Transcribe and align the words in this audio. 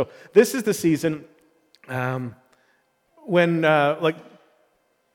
So 0.00 0.08
this 0.32 0.54
is 0.54 0.62
the 0.62 0.72
season 0.72 1.26
um, 1.86 2.34
when, 3.26 3.66
uh, 3.66 3.98
like, 4.00 4.16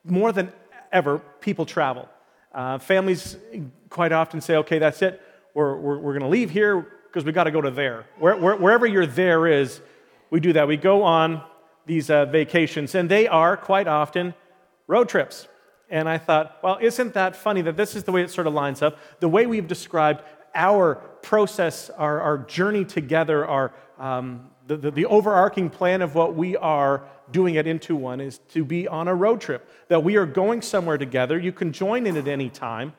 more 0.04 0.32
than 0.32 0.54
ever, 0.92 1.18
people 1.42 1.66
travel. 1.66 2.08
Uh, 2.54 2.78
families 2.78 3.36
quite 3.90 4.12
often 4.12 4.42
say, 4.42 4.58
okay, 4.58 4.78
that's 4.78 5.02
it. 5.02 5.20
We're, 5.56 5.76
we're, 5.76 5.98
we're 5.98 6.14
going 6.14 6.22
to 6.22 6.28
leave 6.30 6.52
here 6.52 6.86
because 7.08 7.26
we 7.26 7.32
got 7.32 7.46
to 7.46 7.52
go 7.52 7.62
to 7.62 7.72
there. 7.72 8.06
Where, 8.20 8.38
where, 8.38 8.56
wherever 8.58 8.86
your 8.86 9.08
there 9.08 9.48
is, 9.48 9.82
we 10.30 10.40
do 10.40 10.54
that. 10.54 10.68
We 10.68 10.78
go 10.78 11.02
on 11.02 11.42
these 11.88 12.12
uh, 12.12 12.26
vacations, 12.26 12.94
and 12.94 13.10
they 13.10 13.28
are 13.28 13.58
quite 13.58 13.88
often 13.88 14.36
road 14.86 15.10
trips. 15.10 15.48
And 15.90 16.08
I 16.08 16.20
thought, 16.20 16.60
well, 16.62 16.78
isn't 16.80 17.16
that 17.16 17.36
funny 17.36 17.64
that 17.64 17.76
this 17.76 17.96
is 17.96 18.04
the 18.04 18.12
way 18.12 18.22
it 18.22 18.30
sort 18.30 18.46
of 18.46 18.54
lines 18.54 18.84
up? 18.84 19.00
The 19.20 19.30
way 19.30 19.48
we've 19.48 19.68
described 19.68 20.22
our 20.54 20.96
process, 21.24 21.90
our, 21.90 22.22
our 22.22 22.38
journey 22.38 22.86
together, 22.86 23.48
our, 23.48 23.74
um, 23.98 24.52
the, 24.68 24.78
the, 24.78 24.92
the 24.92 25.06
overarching 25.06 25.70
plan 25.70 26.02
of 26.02 26.16
what 26.16 26.36
we 26.36 26.58
are 26.58 27.04
doing 27.32 27.58
at 27.58 27.66
in2one 27.66 28.22
is 28.22 28.40
to 28.50 28.64
be 28.64 28.88
on 28.88 29.08
a 29.08 29.16
road 29.16 29.42
trip, 29.42 29.70
that 29.88 30.04
we 30.04 30.16
are 30.16 30.26
going 30.26 30.62
somewhere 30.62 30.98
together. 30.98 31.38
You 31.38 31.52
can 31.52 31.72
join 31.72 32.06
in 32.06 32.18
at 32.18 32.28
any 32.28 32.50
time, 32.50 32.94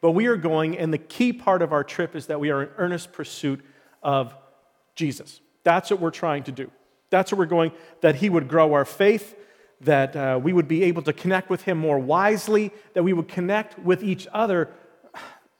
but 0.00 0.12
we 0.12 0.26
are 0.26 0.36
going, 0.36 0.78
and 0.78 0.92
the 0.92 0.98
key 0.98 1.32
part 1.32 1.62
of 1.62 1.72
our 1.72 1.84
trip 1.84 2.14
is 2.14 2.26
that 2.26 2.40
we 2.40 2.50
are 2.50 2.62
in 2.62 2.68
earnest 2.78 3.12
pursuit 3.12 3.64
of 4.02 4.34
Jesus. 4.94 5.40
That's 5.64 5.90
what 5.90 6.00
we're 6.00 6.10
trying 6.10 6.44
to 6.44 6.52
do. 6.52 6.70
That's 7.10 7.32
what 7.32 7.38
we're 7.38 7.46
going, 7.46 7.72
that 8.00 8.16
He 8.16 8.30
would 8.30 8.48
grow 8.48 8.74
our 8.74 8.84
faith, 8.84 9.36
that 9.82 10.16
uh, 10.16 10.40
we 10.42 10.52
would 10.52 10.68
be 10.68 10.84
able 10.84 11.02
to 11.02 11.12
connect 11.12 11.50
with 11.50 11.62
Him 11.62 11.78
more 11.78 11.98
wisely, 11.98 12.72
that 12.94 13.02
we 13.02 13.12
would 13.12 13.28
connect 13.28 13.78
with 13.78 14.02
each 14.02 14.26
other 14.32 14.70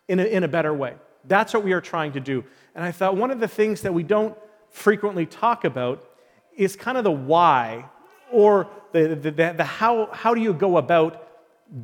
in 0.08 0.20
a, 0.20 0.24
in 0.24 0.44
a 0.44 0.48
better 0.48 0.72
way. 0.72 0.94
That's 1.24 1.52
what 1.52 1.64
we 1.64 1.72
are 1.72 1.80
trying 1.80 2.12
to 2.12 2.20
do. 2.20 2.44
And 2.74 2.84
I 2.84 2.92
thought 2.92 3.16
one 3.16 3.30
of 3.30 3.40
the 3.40 3.48
things 3.48 3.82
that 3.82 3.92
we 3.92 4.02
don't 4.02 4.36
frequently 4.76 5.24
talk 5.24 5.64
about 5.64 6.06
is 6.54 6.76
kind 6.76 6.98
of 6.98 7.04
the 7.04 7.10
why 7.10 7.86
or 8.30 8.68
the, 8.92 9.08
the, 9.08 9.30
the, 9.30 9.54
the 9.56 9.64
how, 9.64 10.10
how 10.12 10.34
do 10.34 10.40
you 10.40 10.52
go 10.52 10.76
about 10.76 11.26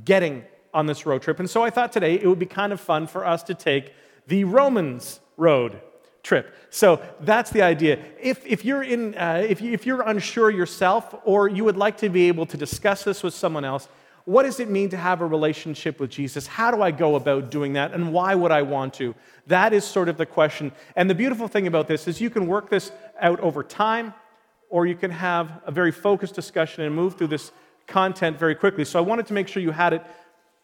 getting 0.04 0.44
on 0.74 0.86
this 0.86 1.04
road 1.06 1.22
trip. 1.22 1.38
And 1.40 1.48
so 1.48 1.62
I 1.62 1.70
thought 1.70 1.92
today 1.92 2.14
it 2.14 2.26
would 2.26 2.38
be 2.38 2.46
kind 2.46 2.72
of 2.72 2.80
fun 2.80 3.06
for 3.06 3.26
us 3.26 3.42
to 3.44 3.54
take 3.54 3.94
the 4.26 4.44
Romans 4.44 5.20
road 5.36 5.80
trip. 6.22 6.54
So 6.70 7.02
that's 7.20 7.50
the 7.50 7.62
idea. 7.62 7.98
If, 8.20 8.46
if, 8.46 8.64
you're, 8.64 8.82
in, 8.82 9.14
uh, 9.14 9.44
if, 9.46 9.60
you, 9.60 9.72
if 9.72 9.86
you're 9.86 10.02
unsure 10.02 10.50
yourself 10.50 11.14
or 11.24 11.48
you 11.48 11.64
would 11.64 11.76
like 11.76 11.96
to 11.98 12.08
be 12.08 12.28
able 12.28 12.46
to 12.46 12.56
discuss 12.56 13.04
this 13.04 13.22
with 13.22 13.34
someone 13.34 13.64
else, 13.64 13.88
what 14.24 14.44
does 14.44 14.60
it 14.60 14.70
mean 14.70 14.88
to 14.90 14.96
have 14.96 15.20
a 15.20 15.26
relationship 15.26 15.98
with 15.98 16.10
Jesus? 16.10 16.46
How 16.46 16.70
do 16.70 16.80
I 16.80 16.90
go 16.90 17.16
about 17.16 17.50
doing 17.50 17.72
that? 17.72 17.92
And 17.92 18.12
why 18.12 18.34
would 18.34 18.52
I 18.52 18.62
want 18.62 18.94
to? 18.94 19.14
That 19.48 19.72
is 19.72 19.84
sort 19.84 20.08
of 20.08 20.16
the 20.16 20.26
question. 20.26 20.72
And 20.94 21.10
the 21.10 21.14
beautiful 21.14 21.48
thing 21.48 21.66
about 21.66 21.88
this 21.88 22.06
is 22.06 22.20
you 22.20 22.30
can 22.30 22.46
work 22.46 22.70
this 22.70 22.92
out 23.20 23.40
over 23.40 23.62
time, 23.62 24.14
or 24.70 24.86
you 24.86 24.94
can 24.94 25.10
have 25.10 25.60
a 25.66 25.72
very 25.72 25.90
focused 25.90 26.34
discussion 26.34 26.84
and 26.84 26.94
move 26.94 27.16
through 27.18 27.28
this 27.28 27.50
content 27.86 28.38
very 28.38 28.54
quickly. 28.54 28.84
So 28.84 28.98
I 28.98 29.02
wanted 29.02 29.26
to 29.26 29.32
make 29.32 29.48
sure 29.48 29.62
you 29.62 29.72
had 29.72 29.92
it. 29.94 30.04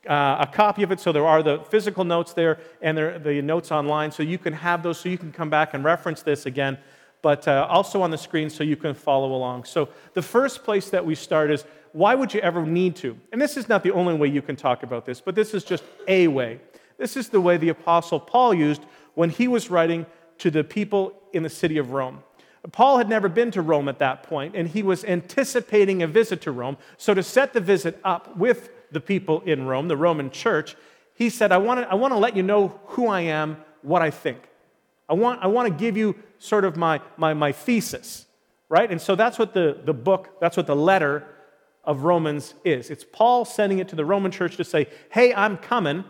Uh, 0.08 0.36
a 0.40 0.46
copy 0.46 0.84
of 0.84 0.92
it, 0.92 1.00
so 1.00 1.10
there 1.10 1.26
are 1.26 1.42
the 1.42 1.58
physical 1.70 2.04
notes 2.04 2.32
there 2.32 2.60
and 2.80 2.96
there, 2.96 3.18
the 3.18 3.42
notes 3.42 3.72
online, 3.72 4.12
so 4.12 4.22
you 4.22 4.38
can 4.38 4.52
have 4.52 4.82
those, 4.82 4.98
so 4.98 5.08
you 5.08 5.18
can 5.18 5.32
come 5.32 5.50
back 5.50 5.74
and 5.74 5.82
reference 5.84 6.22
this 6.22 6.46
again, 6.46 6.78
but 7.20 7.46
uh, 7.48 7.66
also 7.68 8.00
on 8.00 8.10
the 8.10 8.16
screen 8.16 8.48
so 8.48 8.62
you 8.62 8.76
can 8.76 8.94
follow 8.94 9.34
along. 9.34 9.64
So, 9.64 9.88
the 10.14 10.22
first 10.22 10.62
place 10.62 10.88
that 10.90 11.04
we 11.04 11.16
start 11.16 11.50
is 11.50 11.64
why 11.98 12.14
would 12.14 12.32
you 12.32 12.38
ever 12.42 12.64
need 12.64 12.94
to? 12.94 13.18
And 13.32 13.42
this 13.42 13.56
is 13.56 13.68
not 13.68 13.82
the 13.82 13.90
only 13.90 14.14
way 14.14 14.28
you 14.28 14.40
can 14.40 14.54
talk 14.54 14.84
about 14.84 15.04
this, 15.04 15.20
but 15.20 15.34
this 15.34 15.52
is 15.52 15.64
just 15.64 15.82
a 16.06 16.28
way. 16.28 16.60
This 16.96 17.16
is 17.16 17.28
the 17.28 17.40
way 17.40 17.56
the 17.56 17.70
Apostle 17.70 18.20
Paul 18.20 18.54
used 18.54 18.82
when 19.14 19.30
he 19.30 19.48
was 19.48 19.68
writing 19.68 20.06
to 20.38 20.48
the 20.48 20.62
people 20.62 21.20
in 21.32 21.42
the 21.42 21.48
city 21.50 21.76
of 21.76 21.90
Rome. 21.90 22.22
Paul 22.70 22.98
had 22.98 23.08
never 23.08 23.28
been 23.28 23.50
to 23.50 23.62
Rome 23.62 23.88
at 23.88 23.98
that 23.98 24.22
point, 24.22 24.54
and 24.54 24.68
he 24.68 24.80
was 24.80 25.04
anticipating 25.04 26.00
a 26.04 26.06
visit 26.06 26.40
to 26.42 26.52
Rome. 26.52 26.76
So, 26.98 27.14
to 27.14 27.22
set 27.24 27.52
the 27.52 27.60
visit 27.60 27.98
up 28.04 28.36
with 28.36 28.70
the 28.92 29.00
people 29.00 29.40
in 29.40 29.66
Rome, 29.66 29.88
the 29.88 29.96
Roman 29.96 30.30
church, 30.30 30.76
he 31.14 31.28
said, 31.28 31.50
I 31.50 31.58
want 31.58 31.80
to, 31.80 31.90
I 31.90 31.96
want 31.96 32.12
to 32.12 32.18
let 32.18 32.36
you 32.36 32.44
know 32.44 32.80
who 32.86 33.08
I 33.08 33.22
am, 33.22 33.56
what 33.82 34.02
I 34.02 34.10
think. 34.12 34.38
I 35.08 35.14
want, 35.14 35.42
I 35.42 35.48
want 35.48 35.66
to 35.66 35.74
give 35.74 35.96
you 35.96 36.14
sort 36.38 36.64
of 36.64 36.76
my, 36.76 37.00
my, 37.16 37.34
my 37.34 37.50
thesis, 37.50 38.26
right? 38.68 38.88
And 38.88 39.00
so 39.00 39.16
that's 39.16 39.36
what 39.36 39.52
the, 39.52 39.80
the 39.84 39.94
book, 39.94 40.38
that's 40.40 40.56
what 40.56 40.68
the 40.68 40.76
letter 40.76 41.26
of 41.88 42.04
Romans 42.04 42.52
is. 42.66 42.90
It's 42.90 43.02
Paul 43.02 43.46
sending 43.46 43.78
it 43.78 43.88
to 43.88 43.96
the 43.96 44.04
Roman 44.04 44.30
church 44.30 44.58
to 44.58 44.64
say, 44.64 44.88
hey, 45.10 45.32
I'm 45.32 45.56
coming. 45.56 46.04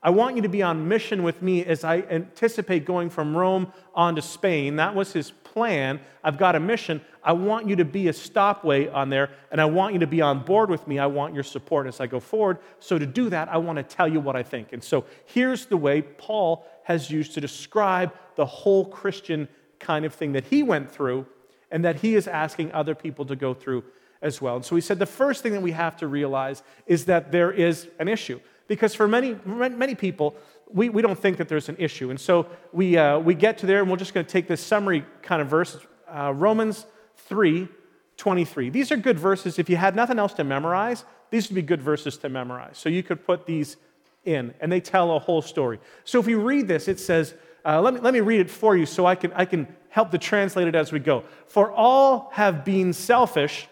I 0.00 0.10
want 0.10 0.36
you 0.36 0.42
to 0.42 0.48
be 0.48 0.62
on 0.62 0.86
mission 0.86 1.24
with 1.24 1.42
me 1.42 1.64
as 1.64 1.82
I 1.82 2.02
anticipate 2.02 2.84
going 2.84 3.10
from 3.10 3.36
Rome 3.36 3.72
on 3.92 4.14
to 4.14 4.22
Spain. 4.22 4.76
That 4.76 4.94
was 4.94 5.12
his 5.12 5.32
plan. 5.32 5.98
I've 6.22 6.38
got 6.38 6.54
a 6.54 6.60
mission. 6.60 7.00
I 7.24 7.32
want 7.32 7.68
you 7.68 7.74
to 7.74 7.84
be 7.84 8.06
a 8.06 8.12
stopway 8.12 8.86
on 8.86 9.10
there, 9.10 9.30
and 9.50 9.60
I 9.60 9.64
want 9.64 9.94
you 9.94 10.00
to 10.00 10.06
be 10.06 10.22
on 10.22 10.44
board 10.44 10.70
with 10.70 10.86
me. 10.86 11.00
I 11.00 11.06
want 11.06 11.34
your 11.34 11.42
support 11.42 11.88
as 11.88 12.00
I 12.00 12.06
go 12.06 12.20
forward. 12.20 12.58
So, 12.78 12.96
to 12.96 13.06
do 13.06 13.28
that, 13.30 13.48
I 13.48 13.56
want 13.56 13.78
to 13.78 13.82
tell 13.82 14.06
you 14.06 14.20
what 14.20 14.36
I 14.36 14.44
think. 14.44 14.72
And 14.72 14.84
so, 14.84 15.06
here's 15.24 15.66
the 15.66 15.76
way 15.76 16.02
Paul 16.02 16.64
has 16.84 17.10
used 17.10 17.34
to 17.34 17.40
describe 17.40 18.14
the 18.36 18.46
whole 18.46 18.84
Christian 18.84 19.48
kind 19.80 20.04
of 20.04 20.14
thing 20.14 20.32
that 20.32 20.44
he 20.44 20.62
went 20.62 20.88
through 20.88 21.26
and 21.72 21.84
that 21.84 21.96
he 21.96 22.14
is 22.14 22.28
asking 22.28 22.70
other 22.70 22.94
people 22.94 23.24
to 23.24 23.34
go 23.34 23.54
through 23.54 23.82
as 24.22 24.40
well. 24.40 24.56
And 24.56 24.64
so 24.64 24.74
we 24.74 24.80
said 24.80 24.98
the 24.98 25.06
first 25.06 25.42
thing 25.42 25.52
that 25.52 25.62
we 25.62 25.72
have 25.72 25.96
to 25.98 26.06
realize 26.06 26.62
is 26.86 27.04
that 27.06 27.32
there 27.32 27.52
is 27.52 27.88
an 27.98 28.08
issue. 28.08 28.40
Because 28.68 28.94
for 28.94 29.06
many, 29.06 29.36
many 29.44 29.94
people, 29.94 30.34
we, 30.68 30.88
we 30.88 31.02
don't 31.02 31.18
think 31.18 31.36
that 31.36 31.48
there's 31.48 31.68
an 31.68 31.76
issue. 31.78 32.10
And 32.10 32.18
so 32.18 32.46
we, 32.72 32.96
uh, 32.96 33.18
we 33.18 33.34
get 33.34 33.58
to 33.58 33.66
there, 33.66 33.80
and 33.80 33.90
we're 33.90 33.96
just 33.96 34.14
going 34.14 34.26
to 34.26 34.32
take 34.32 34.48
this 34.48 34.60
summary 34.60 35.04
kind 35.22 35.40
of 35.40 35.48
verse 35.48 35.78
uh, 36.08 36.32
Romans 36.34 36.86
3 37.16 37.68
23. 38.16 38.70
These 38.70 38.90
are 38.90 38.96
good 38.96 39.18
verses. 39.18 39.58
If 39.58 39.68
you 39.68 39.76
had 39.76 39.94
nothing 39.94 40.18
else 40.18 40.32
to 40.34 40.44
memorize, 40.44 41.04
these 41.30 41.48
would 41.48 41.54
be 41.54 41.60
good 41.60 41.82
verses 41.82 42.16
to 42.18 42.30
memorize. 42.30 42.78
So 42.78 42.88
you 42.88 43.02
could 43.02 43.26
put 43.26 43.44
these 43.44 43.76
in, 44.24 44.54
and 44.60 44.72
they 44.72 44.80
tell 44.80 45.14
a 45.14 45.18
whole 45.18 45.42
story. 45.42 45.78
So 46.04 46.18
if 46.18 46.26
you 46.26 46.40
read 46.40 46.66
this, 46.66 46.88
it 46.88 46.98
says, 46.98 47.34
uh, 47.64 47.80
let, 47.82 47.92
me, 47.92 48.00
let 48.00 48.14
me 48.14 48.20
read 48.20 48.40
it 48.40 48.50
for 48.50 48.74
you 48.74 48.86
so 48.86 49.04
I 49.04 49.16
can, 49.16 49.32
I 49.34 49.44
can 49.44 49.68
help 49.90 50.10
to 50.12 50.18
translate 50.18 50.66
it 50.66 50.74
as 50.74 50.92
we 50.92 50.98
go. 50.98 51.24
For 51.46 51.70
all 51.70 52.30
have 52.32 52.64
been 52.64 52.92
selfish 52.92 53.68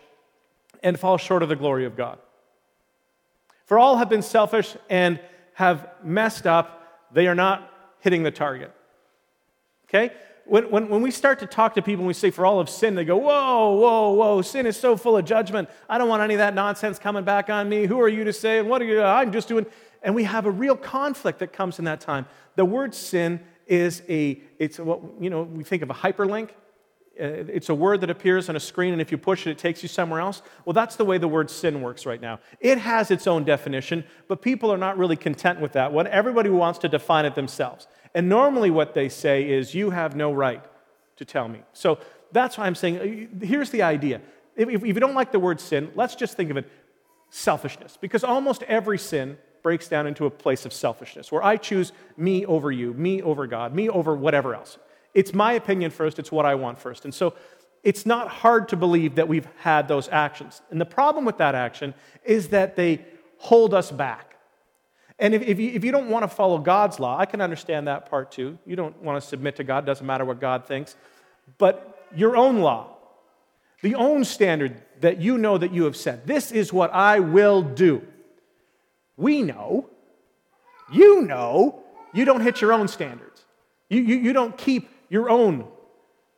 and 0.85 1.01
fall 1.01 1.17
short 1.17 1.43
of 1.43 1.49
the 1.49 1.57
glory 1.57 1.85
of 1.87 1.97
God. 1.97 2.19
For 3.65 3.79
all 3.79 3.97
have 3.97 4.09
been 4.09 4.23
selfish 4.23 4.77
and 4.89 5.19
have 5.55 5.89
messed 6.05 6.47
up. 6.47 7.09
They 7.13 7.27
are 7.27 7.35
not 7.35 7.73
hitting 8.01 8.23
the 8.23 8.31
target. 8.31 8.73
Okay? 9.89 10.15
When, 10.45 10.71
when, 10.71 10.89
when 10.91 11.01
we 11.01 11.11
start 11.11 11.39
to 11.39 11.47
talk 11.47 11.75
to 11.75 11.83
people 11.83 12.03
and 12.03 12.07
we 12.07 12.13
say, 12.13 12.31
for 12.31 12.45
all 12.45 12.61
of 12.61 12.69
sin, 12.69 12.95
they 12.95 13.05
go, 13.05 13.17
whoa, 13.17 13.73
whoa, 13.73 14.11
whoa, 14.11 14.43
sin 14.43 14.67
is 14.67 14.77
so 14.77 14.95
full 14.97 15.17
of 15.17 15.25
judgment. 15.25 15.71
I 15.89 15.97
don't 15.97 16.09
want 16.09 16.23
any 16.23 16.35
of 16.35 16.39
that 16.39 16.55
nonsense 16.55 16.99
coming 16.99 17.25
back 17.25 17.49
on 17.49 17.69
me. 17.69 17.87
Who 17.87 17.99
are 18.01 18.09
you 18.09 18.25
to 18.25 18.33
say? 18.33 18.59
And 18.59 18.69
What 18.69 18.83
are 18.83 18.85
you? 18.85 19.03
I'm 19.03 19.33
just 19.33 19.49
doing. 19.49 19.65
And 20.03 20.15
we 20.15 20.25
have 20.25 20.45
a 20.45 20.51
real 20.51 20.77
conflict 20.77 21.39
that 21.39 21.55
comes 21.55 21.79
in 21.79 21.87
that 21.87 22.03
time. 22.03 22.27
The 22.57 22.65
word 22.67 22.95
sin 22.95 23.41
is 23.67 24.03
a, 24.07 24.43
it's 24.59 24.79
what, 24.79 25.01
you 25.19 25.31
know, 25.31 25.45
we 25.45 25.65
think 25.65 25.83
of 25.83 25.89
a 25.89 25.95
hyperlink. 25.95 26.51
Uh, 27.21 27.47
it's 27.49 27.69
a 27.69 27.75
word 27.75 28.01
that 28.01 28.11
appears 28.11 28.49
on 28.49 28.57
a 28.57 28.61
screen, 28.61 28.93
and 28.93 29.01
if 29.01 29.13
you 29.13 29.19
push 29.19 29.47
it, 29.47 29.51
it 29.51 29.59
takes 29.59 29.83
you 29.83 29.89
somewhere 29.89 30.21
else. 30.21 30.43
Well, 30.65 30.73
that's 30.73 30.97
the 30.97 31.05
way 31.05 31.19
the 31.19 31.29
word 31.29 31.49
sin 31.51 31.81
works 31.81 32.07
right 32.07 32.21
now. 32.21 32.41
It 32.61 32.79
has 32.79 33.11
its 33.11 33.27
own 33.27 33.45
definition, 33.45 34.05
but 34.27 34.43
people 34.43 34.73
are 34.73 34.79
not 34.79 34.99
really 34.99 35.17
content 35.17 35.61
with 35.61 35.73
that 35.73 35.93
one. 35.93 36.07
Everybody 36.07 36.51
wants 36.51 36.79
to 36.81 36.89
define 36.89 37.25
it 37.25 37.35
themselves. 37.35 37.87
And 38.15 38.29
normally, 38.29 38.71
what 38.71 38.95
they 38.95 39.09
say 39.09 39.49
is, 39.49 39.75
You 39.75 39.91
have 39.91 40.17
no 40.17 40.33
right 40.33 40.63
to 41.17 41.25
tell 41.25 41.49
me. 41.49 41.61
So 41.73 41.99
that's 42.33 42.59
why 42.59 42.67
I'm 42.67 42.75
saying 42.75 43.29
uh, 43.43 43.47
here's 43.47 43.71
the 43.71 43.83
idea. 43.83 44.21
If, 44.57 44.69
if 44.69 44.85
you 44.85 44.95
don't 44.95 45.15
like 45.15 45.33
the 45.33 45.39
word 45.39 45.61
sin, 45.61 45.91
let's 45.95 46.15
just 46.15 46.37
think 46.37 46.51
of 46.51 46.57
it 46.57 46.69
selfishness, 47.31 47.99
because 48.01 48.23
almost 48.23 48.63
every 48.65 48.99
sin 48.99 49.37
breaks 49.63 49.89
down 49.89 50.07
into 50.07 50.27
a 50.27 50.31
place 50.31 50.67
of 50.67 50.73
selfishness, 50.73 51.33
where 51.33 51.43
I 51.43 51.57
choose 51.57 51.93
me 52.17 52.45
over 52.47 52.71
you, 52.71 52.93
me 52.93 53.23
over 53.23 53.47
God, 53.47 53.75
me 53.75 53.89
over 53.89 54.15
whatever 54.15 54.55
else. 54.55 54.79
It's 55.15 55.33
my 55.33 55.53
opinion 55.53 55.91
first, 55.91 56.19
it's 56.19 56.33
what 56.33 56.45
I 56.45 56.55
want 56.57 56.79
first. 56.79 57.05
And 57.05 57.15
so 57.15 57.35
it's 57.83 58.05
not 58.05 58.29
hard 58.29 58.69
to 58.71 58.77
believe 58.77 59.15
that 59.15 59.29
we've 59.29 59.49
had 59.59 59.89
those 59.89 60.09
actions. 60.11 60.63
And 60.71 60.81
the 60.81 60.87
problem 60.87 61.25
with 61.25 61.39
that 61.39 61.55
action 61.55 61.95
is 62.25 62.49
that 62.49 62.77
they 62.77 63.05
hold 63.39 63.75
us 63.75 63.91
back. 63.91 64.37
And 65.19 65.35
if, 65.35 65.43
if, 65.43 65.61
you, 65.61 65.71
if 65.71 65.85
you 65.85 65.93
don't 65.93 66.09
want 66.09 66.25
to 66.25 66.29
follow 66.29 66.59
God's 66.59 66.99
law, 66.99 67.19
I 67.19 67.27
can 67.27 67.41
understand 67.41 67.87
that 67.87 68.11
part 68.11 68.33
too. 68.33 68.59
You 68.67 68.75
don't 68.75 69.01
want 69.03 69.23
to 69.23 69.27
submit 69.27 69.57
to 69.57 69.65
God, 69.65 69.87
doesn't 69.87 70.07
matter 70.07 70.25
what 70.25 70.41
God 70.41 70.67
thinks. 70.67 70.97
But 71.59 72.09
your 72.17 72.37
own 72.37 72.61
law, 72.61 72.97
the 73.83 73.95
own 73.95 74.25
standard 74.25 74.83
that 75.01 75.21
you 75.21 75.39
know 75.39 75.59
that 75.59 75.73
you 75.73 75.85
have 75.85 75.97
set, 75.97 76.27
this 76.27 76.51
is 76.51 76.73
what 76.73 76.93
I 76.93 77.21
will 77.21 77.63
do. 77.63 78.03
We 79.17 79.43
know, 79.43 79.89
you 80.93 81.23
know, 81.23 81.85
you 82.13 82.25
don't 82.25 82.41
hit 82.41 82.61
your 82.61 82.73
own 82.73 82.89
standards. 82.89 83.45
You, 83.89 84.01
you, 84.01 84.17
you 84.17 84.33
don't 84.33 84.57
keep 84.57 84.89
your 85.15 85.31
own 85.31 85.65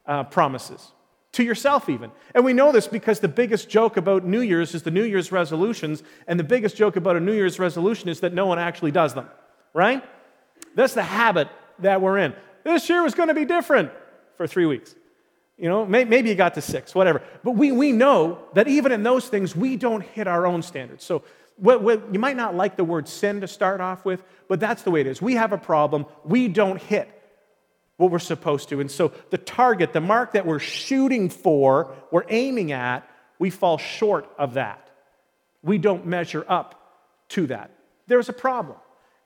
uh, 0.04 0.22
promises 0.24 0.92
to 1.32 1.42
yourself, 1.42 1.88
even. 1.88 2.12
And 2.34 2.44
we 2.44 2.52
know 2.52 2.72
this 2.72 2.86
because 2.86 3.20
the 3.20 3.26
biggest 3.28 3.70
joke 3.70 3.96
about 3.96 4.22
New 4.24 4.42
Year's 4.42 4.74
is 4.74 4.82
the 4.82 4.90
New 4.90 5.02
Year's 5.02 5.32
resolutions, 5.32 6.02
and 6.26 6.38
the 6.38 6.44
biggest 6.44 6.76
joke 6.76 6.96
about 6.96 7.16
a 7.16 7.20
New 7.20 7.32
Year's 7.32 7.58
resolution 7.58 8.10
is 8.10 8.20
that 8.20 8.34
no 8.34 8.44
one 8.44 8.58
actually 8.58 8.90
does 8.90 9.14
them, 9.14 9.28
right? 9.72 10.04
That's 10.74 10.92
the 10.92 11.02
habit 11.02 11.48
that 11.78 12.02
we're 12.02 12.18
in. 12.18 12.34
This 12.64 12.88
year 12.90 13.02
was 13.02 13.14
going 13.14 13.28
to 13.28 13.34
be 13.34 13.46
different 13.46 13.90
for 14.36 14.46
three 14.46 14.66
weeks. 14.66 14.94
You 15.56 15.70
know, 15.70 15.86
maybe 15.86 16.28
you 16.28 16.34
got 16.34 16.52
to 16.54 16.60
six, 16.60 16.94
whatever. 16.94 17.22
But 17.42 17.52
we, 17.52 17.72
we 17.72 17.92
know 17.92 18.40
that 18.52 18.68
even 18.68 18.92
in 18.92 19.02
those 19.02 19.26
things, 19.26 19.56
we 19.56 19.76
don't 19.76 20.02
hit 20.02 20.26
our 20.26 20.46
own 20.46 20.60
standards. 20.60 21.02
So 21.02 21.22
what, 21.56 21.82
what, 21.82 22.12
you 22.12 22.18
might 22.18 22.36
not 22.36 22.54
like 22.54 22.76
the 22.76 22.84
word 22.84 23.08
sin 23.08 23.40
to 23.40 23.48
start 23.48 23.80
off 23.80 24.04
with, 24.04 24.22
but 24.48 24.60
that's 24.60 24.82
the 24.82 24.90
way 24.90 25.00
it 25.00 25.06
is. 25.06 25.22
We 25.22 25.32
have 25.34 25.52
a 25.52 25.58
problem. 25.58 26.04
We 26.24 26.48
don't 26.48 26.80
hit 26.80 27.15
what 27.96 28.10
we're 28.10 28.18
supposed 28.18 28.68
to. 28.68 28.80
And 28.80 28.90
so 28.90 29.12
the 29.30 29.38
target, 29.38 29.92
the 29.92 30.00
mark 30.00 30.32
that 30.32 30.46
we're 30.46 30.58
shooting 30.58 31.28
for, 31.28 31.94
we're 32.10 32.26
aiming 32.28 32.72
at, 32.72 33.08
we 33.38 33.50
fall 33.50 33.78
short 33.78 34.30
of 34.38 34.54
that. 34.54 34.90
We 35.62 35.78
don't 35.78 36.06
measure 36.06 36.44
up 36.48 37.28
to 37.30 37.46
that. 37.48 37.70
There's 38.06 38.28
a 38.28 38.34
problem. 38.34 38.76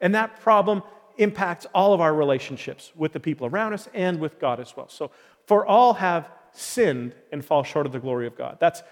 And 0.01 0.15
that 0.15 0.41
problem 0.41 0.83
impacts 1.19 1.67
all 1.75 1.93
of 1.93 2.01
our 2.01 2.15
relationships 2.15 2.93
with 2.97 3.13
the 3.13 3.21
people 3.21 3.47
around 3.47 3.75
us 3.75 3.89
and 3.93 4.19
with 4.19 4.41
God 4.41 4.59
as 4.59 4.75
well. 4.77 4.89
So 4.89 5.11
for 5.47 5.67
all 5.67 5.95
have 5.95 6.31
sinned 6.53 7.15
and 7.31 7.45
fall 7.45 7.63
short 7.63 7.87
of 7.87 7.93
the 7.93 7.99
glory 7.99 8.27
of 8.27 8.37
God. 8.37 8.57
That's 8.61 8.83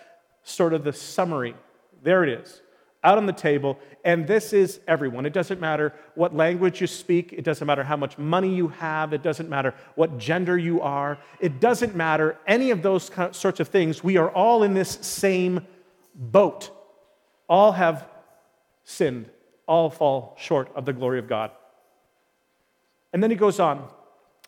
sort 0.42 0.72
of 0.75 0.84
the 0.84 0.92
summary. 0.92 1.54
There 2.02 2.22
it 2.25 2.40
is, 2.40 2.62
out 3.05 3.19
on 3.19 3.27
the 3.27 3.33
table. 3.33 3.79
And 4.05 4.27
this 4.27 4.53
is 4.53 4.81
everyone. 4.89 5.27
It 5.27 5.33
doesn't 5.33 5.61
matter 5.61 5.95
what 6.15 6.35
language 6.35 6.81
you 6.81 6.87
speak, 6.87 7.33
it 7.33 7.45
doesn't 7.45 7.67
matter 7.67 7.85
how 7.85 7.97
much 7.97 8.19
money 8.19 8.55
you 8.55 8.69
have, 8.69 9.12
it 9.12 9.23
doesn't 9.23 9.49
matter 9.49 9.75
what 9.95 10.19
gender 10.19 10.59
you 10.59 10.81
are, 10.81 11.19
it 11.41 11.61
doesn't 11.61 11.95
matter 11.95 12.37
any 12.47 12.71
of 12.71 12.83
those 12.83 13.11
sorts 13.33 13.61
of 13.61 13.69
things. 13.69 14.03
We 14.03 14.17
are 14.17 14.31
all 14.31 14.62
in 14.62 14.75
this 14.75 14.91
same 15.00 15.67
boat. 16.15 16.71
All 17.49 17.73
have 17.73 18.06
sinned, 18.85 19.31
all 19.67 19.91
fall 19.91 20.35
short 20.39 20.71
of 20.75 20.85
the 20.85 20.93
glory 20.93 21.19
of 21.19 21.29
God. 21.29 21.50
And 23.12 23.23
then 23.23 23.31
he 23.31 23.37
goes 23.37 23.61
on. 23.61 23.89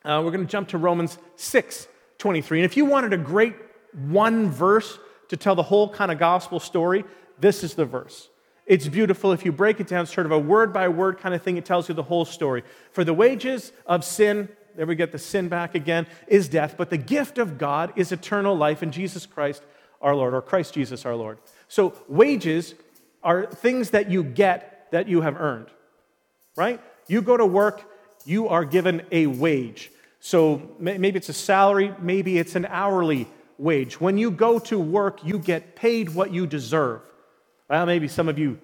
Uh, 0.05 0.23
we're 0.25 0.31
going 0.31 0.45
to 0.45 0.51
jump 0.51 0.69
to 0.69 0.79
Romans 0.79 1.19
6 1.37 1.87
23. 2.19 2.61
And 2.61 2.65
if 2.67 2.77
you 2.77 2.85
wanted 2.85 3.15
a 3.15 3.19
great 3.19 3.55
one 3.93 4.51
verse 4.51 4.99
to 5.29 5.37
tell 5.37 5.55
the 5.55 5.63
whole 5.63 5.89
kind 5.89 6.11
of 6.11 6.19
gospel 6.19 6.61
story, 6.61 7.05
this 7.39 7.65
is 7.65 7.75
the 7.75 7.87
verse. 7.87 8.29
It's 8.67 8.87
beautiful. 8.89 9.33
If 9.33 9.45
you 9.45 9.53
break 9.53 9.81
it 9.81 9.87
down, 9.87 10.07
sort 10.07 10.27
of 10.27 10.33
a 10.33 10.39
word 10.39 10.73
by 10.73 10.89
word 10.89 11.19
kind 11.19 11.35
of 11.35 11.43
thing, 11.43 11.57
it 11.57 11.65
tells 11.65 11.89
you 11.89 11.95
the 11.95 12.03
whole 12.03 12.25
story. 12.25 12.63
For 12.93 13.05
the 13.05 13.15
wages 13.15 13.73
of 13.87 14.05
sin, 14.05 14.49
there 14.77 14.87
we 14.87 14.95
get 14.95 15.13
the 15.13 15.19
sin 15.19 15.49
back 15.49 15.75
again, 15.75 16.07
is 16.29 16.49
death, 16.49 16.77
but 16.77 16.91
the 16.91 16.99
gift 16.99 17.39
of 17.39 17.59
God 17.59 17.93
is 17.97 18.13
eternal 18.13 18.57
life 18.57 18.83
in 18.83 18.93
Jesus 18.93 19.27
Christ 19.27 19.63
our 20.01 20.15
Lord, 20.15 20.33
or 20.33 20.41
Christ 20.41 20.75
Jesus 20.75 21.05
our 21.05 21.17
Lord. 21.17 21.39
So, 21.69 21.95
wages 22.09 22.75
are 23.23 23.47
things 23.47 23.91
that 23.91 24.11
you 24.11 24.23
get 24.23 24.89
that 24.93 25.09
you 25.09 25.21
have 25.21 25.37
earned, 25.39 25.67
right? 26.57 26.81
You 27.07 27.23
go 27.23 27.37
to 27.37 27.45
work, 27.45 27.85
you 28.25 28.49
are 28.49 28.65
given 28.65 29.03
a 29.11 29.27
wage. 29.27 29.91
So 30.21 30.71
maybe 30.79 31.17
it's 31.17 31.31
a 31.31 31.35
salary, 31.35 31.95
maybe 31.99 32.39
it's 32.39 32.55
an 32.55 32.67
hourly 32.67 33.27
wage. 33.59 34.01
When 34.01 34.19
you 34.19 34.31
go 34.31 34.59
to 34.59 34.79
work, 34.79 35.25
you 35.25 35.39
get 35.39 35.75
paid 35.75 36.15
what 36.15 36.33
you 36.33 36.47
deserve. 36.47 37.01
Well, 37.71 37.87
maybe 37.87 38.09
some 38.09 38.29
of 38.29 38.37
you 38.37 38.59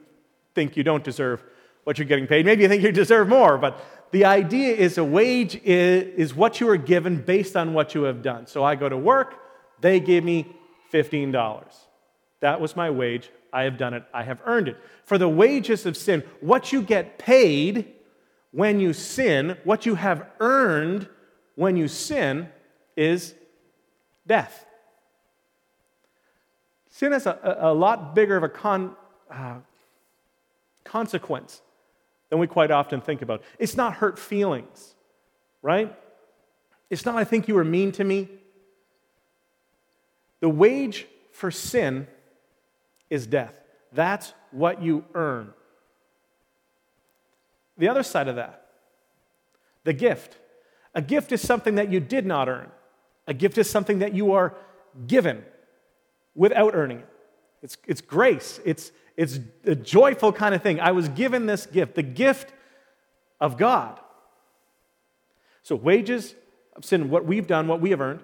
think 0.55 0.76
you 0.76 0.82
don't 0.82 1.05
deserve 1.05 1.43
what 1.85 1.97
you're 1.97 2.08
getting 2.08 2.26
paid. 2.26 2.44
Maybe 2.44 2.64
you 2.64 2.69
think 2.69 2.82
you 2.82 2.91
deserve 2.91 3.29
more, 3.29 3.56
but 3.56 3.81
the 4.11 4.25
idea 4.25 4.75
is 4.75 4.99
a 4.99 5.05
wage 5.05 5.55
is, 5.62 6.03
is 6.17 6.35
what 6.35 6.61
you 6.61 6.69
are 6.69 6.76
given 6.76 7.23
based 7.23 7.56
on 7.56 7.73
what 7.73 7.94
you 7.94 8.03
have 8.03 8.20
done. 8.20 8.49
So 8.49 8.64
I 8.64 8.75
go 8.75 8.88
to 8.88 8.97
work, 8.97 9.37
they 9.81 10.00
give 10.00 10.25
me 10.25 10.47
$15. 10.93 11.64
That 12.41 12.61
was 12.61 12.75
my 12.75 12.91
wage. 12.91 13.31
I 13.53 13.62
have 13.62 13.79
done 13.79 13.94
it. 13.94 14.03
I 14.12 14.25
have 14.25 14.41
earned 14.44 14.67
it. 14.69 14.76
For 15.05 15.19
the 15.19 15.29
wages 15.29 15.87
of 15.87 15.97
sin, 15.97 16.25
what 16.41 16.73
you 16.73 16.82
get 16.82 17.17
paid 17.17 17.93
when 18.50 18.81
you 18.81 18.93
sin, 18.93 19.56
what 19.62 19.87
you 19.87 19.94
have 19.94 20.26
earned 20.41 21.09
when 21.55 21.76
you 21.76 21.87
sin 21.87 22.49
is 22.97 23.35
death. 24.26 24.65
Sin 26.96 27.12
has 27.12 27.26
a, 27.26 27.58
a 27.60 27.75
lot 27.75 28.14
bigger 28.14 28.38
of 28.38 28.43
a 28.43 28.48
con, 28.48 28.96
uh, 29.31 29.56
consequence 30.82 31.60
than 32.31 32.38
we 32.38 32.46
quite 32.46 32.70
often 32.70 33.02
think 33.02 33.20
about. 33.20 33.43
It's 33.58 33.76
not 33.76 33.96
hurt 33.96 34.19
feelings, 34.19 34.94
right? 35.60 35.94
It's 36.88 37.04
not, 37.04 37.16
I 37.16 37.25
think 37.25 37.48
you 37.48 37.54
were 37.54 37.64
mean 37.64 37.93
to 37.93 38.04
me. 38.04 38.31
The 40.40 40.48
wage 40.48 41.06
for 41.32 41.50
sin 41.50 42.06
is 43.10 43.26
death. 43.26 43.60
That's 43.92 44.32
what 44.50 44.81
you 44.81 45.04
earn. 45.12 45.52
The 47.76 47.90
other 47.90 48.04
side 48.04 48.26
of 48.26 48.37
that, 48.37 48.69
the 49.84 49.92
gift. 49.92 50.38
A 50.94 51.02
gift 51.02 51.31
is 51.31 51.42
something 51.42 51.75
that 51.75 51.92
you 51.92 52.00
did 52.00 52.25
not 52.25 52.49
earn. 52.49 52.70
A 53.26 53.34
gift 53.34 53.58
is 53.58 53.69
something 53.69 53.99
that 53.99 54.14
you 54.14 54.32
are 54.32 54.54
given 55.06 55.44
without 56.37 56.75
earning 56.75 56.99
it. 56.99 57.09
It's, 57.62 57.77
it's 57.87 58.00
grace, 58.00 58.61
it's, 58.65 58.93
it's 59.17 59.41
a 59.65 59.75
joyful 59.75 60.33
kind 60.33 60.55
of 60.55 60.62
thing. 60.62 60.79
I 60.79 60.93
was 60.93 61.09
given 61.09 61.47
this 61.47 61.67
gift, 61.67 61.97
the 61.97 62.03
gift 62.03 62.53
of 63.41 63.56
God. 63.56 63.99
So, 65.62 65.75
wages 65.75 66.35
of 66.77 66.85
sin, 66.85 67.11
what 67.11 67.25
we've 67.25 67.47
done, 67.47 67.67
what 67.67 67.81
we 67.81 67.91
have 67.91 68.00
earned, 68.00 68.21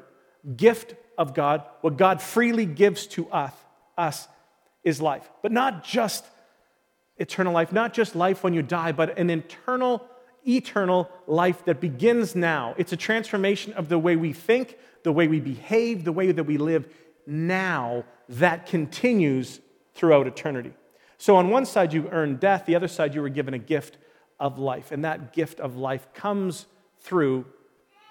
gift 0.56 0.94
of 1.18 1.34
God, 1.34 1.64
what 1.80 1.96
God 1.96 2.22
freely 2.22 2.66
gives 2.66 3.06
to 3.08 3.28
us, 3.30 3.52
us 3.98 4.28
is 4.84 5.00
life. 5.00 5.28
But 5.42 5.50
not 5.50 5.82
just 5.82 6.24
eternal 7.16 7.52
life, 7.52 7.72
not 7.72 7.94
just 7.94 8.14
life 8.14 8.44
when 8.44 8.54
you 8.54 8.62
die, 8.62 8.92
but 8.92 9.18
an 9.18 9.30
eternal 9.30 10.06
eternal 10.46 11.08
life 11.26 11.64
that 11.66 11.80
begins 11.80 12.34
now. 12.34 12.74
It's 12.76 12.92
a 12.92 12.96
transformation 12.96 13.72
of 13.74 13.88
the 13.88 13.98
way 13.98 14.16
we 14.16 14.32
think, 14.32 14.76
the 15.04 15.12
way 15.12 15.28
we 15.28 15.40
behave, 15.40 16.04
the 16.04 16.12
way 16.12 16.32
that 16.32 16.44
we 16.44 16.58
live 16.58 16.92
now 17.26 18.04
that 18.28 18.66
continues 18.66 19.60
throughout 19.94 20.26
eternity. 20.26 20.72
So, 21.18 21.36
on 21.36 21.50
one 21.50 21.66
side, 21.66 21.92
you 21.92 22.08
earn 22.10 22.36
death, 22.36 22.66
the 22.66 22.74
other 22.74 22.88
side, 22.88 23.14
you 23.14 23.22
were 23.22 23.28
given 23.28 23.54
a 23.54 23.58
gift 23.58 23.96
of 24.40 24.58
life. 24.58 24.90
And 24.90 25.04
that 25.04 25.32
gift 25.32 25.60
of 25.60 25.76
life 25.76 26.12
comes 26.14 26.66
through 27.00 27.46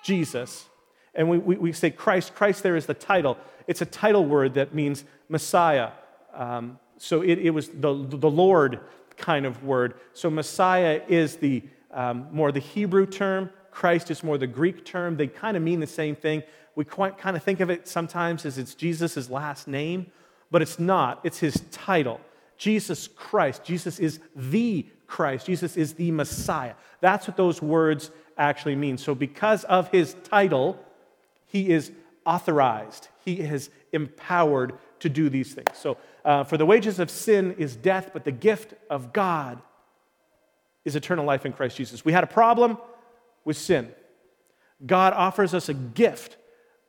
Jesus. 0.04 0.66
And 1.14 1.30
we, 1.30 1.38
we, 1.38 1.56
we 1.58 1.72
say 1.74 1.92
Christ. 1.92 2.34
Christ 2.36 2.64
there 2.64 2.76
is 2.76 2.86
the 2.86 2.94
title. 2.94 3.38
It's 3.68 3.82
a 3.82 3.86
title 3.86 4.26
word 4.26 4.54
that 4.54 4.74
means 4.74 5.04
Messiah. 5.28 5.90
Um, 6.34 6.80
so, 6.98 7.22
it, 7.22 7.40
it 7.40 7.50
was 7.50 7.68
the, 7.68 7.94
the 7.94 8.30
Lord 8.30 8.80
kind 9.18 9.46
of 9.46 9.64
word. 9.64 9.96
So, 10.14 10.30
Messiah 10.30 11.02
is 11.08 11.36
the 11.36 11.64
um, 11.94 12.28
more 12.32 12.52
the 12.52 12.60
Hebrew 12.60 13.06
term, 13.06 13.50
Christ 13.72 14.12
is 14.12 14.24
more 14.24 14.38
the 14.38 14.48
Greek 14.48 14.86
term. 14.86 15.18
They 15.18 15.28
kind 15.28 15.58
of 15.58 15.64
mean 15.64 15.80
the 15.80 15.88
same 15.88 16.16
thing. 16.16 16.44
We 16.76 16.86
quite, 16.86 17.18
kind 17.18 17.36
of 17.36 17.44
think 17.44 17.60
of 17.60 17.70
it 17.70 17.88
sometimes 17.88 18.46
as 18.46 18.58
it's 18.58 18.76
Jesus' 18.76 19.30
last 19.30 19.68
name, 19.68 20.08
but 20.52 20.62
it's 20.62 20.78
not. 20.78 21.22
It's 21.24 21.40
his 21.40 21.64
title. 21.72 22.22
Jesus 22.58 23.08
Christ. 23.08 23.64
Jesus 23.64 24.00
is 24.00 24.20
the 24.36 24.86
Christ. 25.08 25.46
Jesus 25.46 25.76
is 25.76 25.94
the 25.94 26.12
Messiah. 26.12 26.74
That's 27.00 27.28
what 27.28 27.36
those 27.38 27.62
words 27.62 28.12
actually 28.38 28.76
mean. 28.76 28.98
So, 28.98 29.16
because 29.16 29.64
of 29.66 29.90
his 29.90 30.16
title, 30.24 30.80
he 31.48 31.70
is 31.70 31.92
authorized, 32.26 33.08
he 33.26 33.40
is 33.40 33.70
empowered 33.92 34.74
to 35.00 35.10
do 35.10 35.30
these 35.30 35.54
things. 35.54 35.76
So, 35.76 35.98
uh, 36.24 36.44
for 36.44 36.58
the 36.58 36.66
wages 36.66 37.00
of 37.00 37.10
sin 37.10 37.56
is 37.58 37.76
death, 37.76 38.12
but 38.14 38.24
the 38.24 38.32
gift 38.32 38.74
of 38.90 39.12
God 39.12 39.62
is 40.86 40.96
eternal 40.96 41.26
life 41.26 41.46
in 41.46 41.54
Christ 41.54 41.78
Jesus. 41.78 42.06
We 42.06 42.14
had 42.14 42.24
a 42.24 42.28
problem 42.28 42.78
with 43.46 43.58
sin. 43.58 43.92
God 44.86 45.14
offers 45.14 45.54
us 45.54 45.70
a 45.70 45.74
gift 45.74 46.38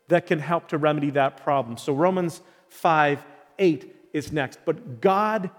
that 0.08 0.26
can 0.26 0.38
help 0.38 0.68
to 0.68 0.78
remedy 0.78 1.10
that 1.10 1.42
problem. 1.42 1.76
So 1.76 1.92
Romans 1.92 2.40
5 2.68 3.24
8 3.58 3.96
is 4.12 4.32
next. 4.32 4.58
But 4.64 5.00
God, 5.00 5.50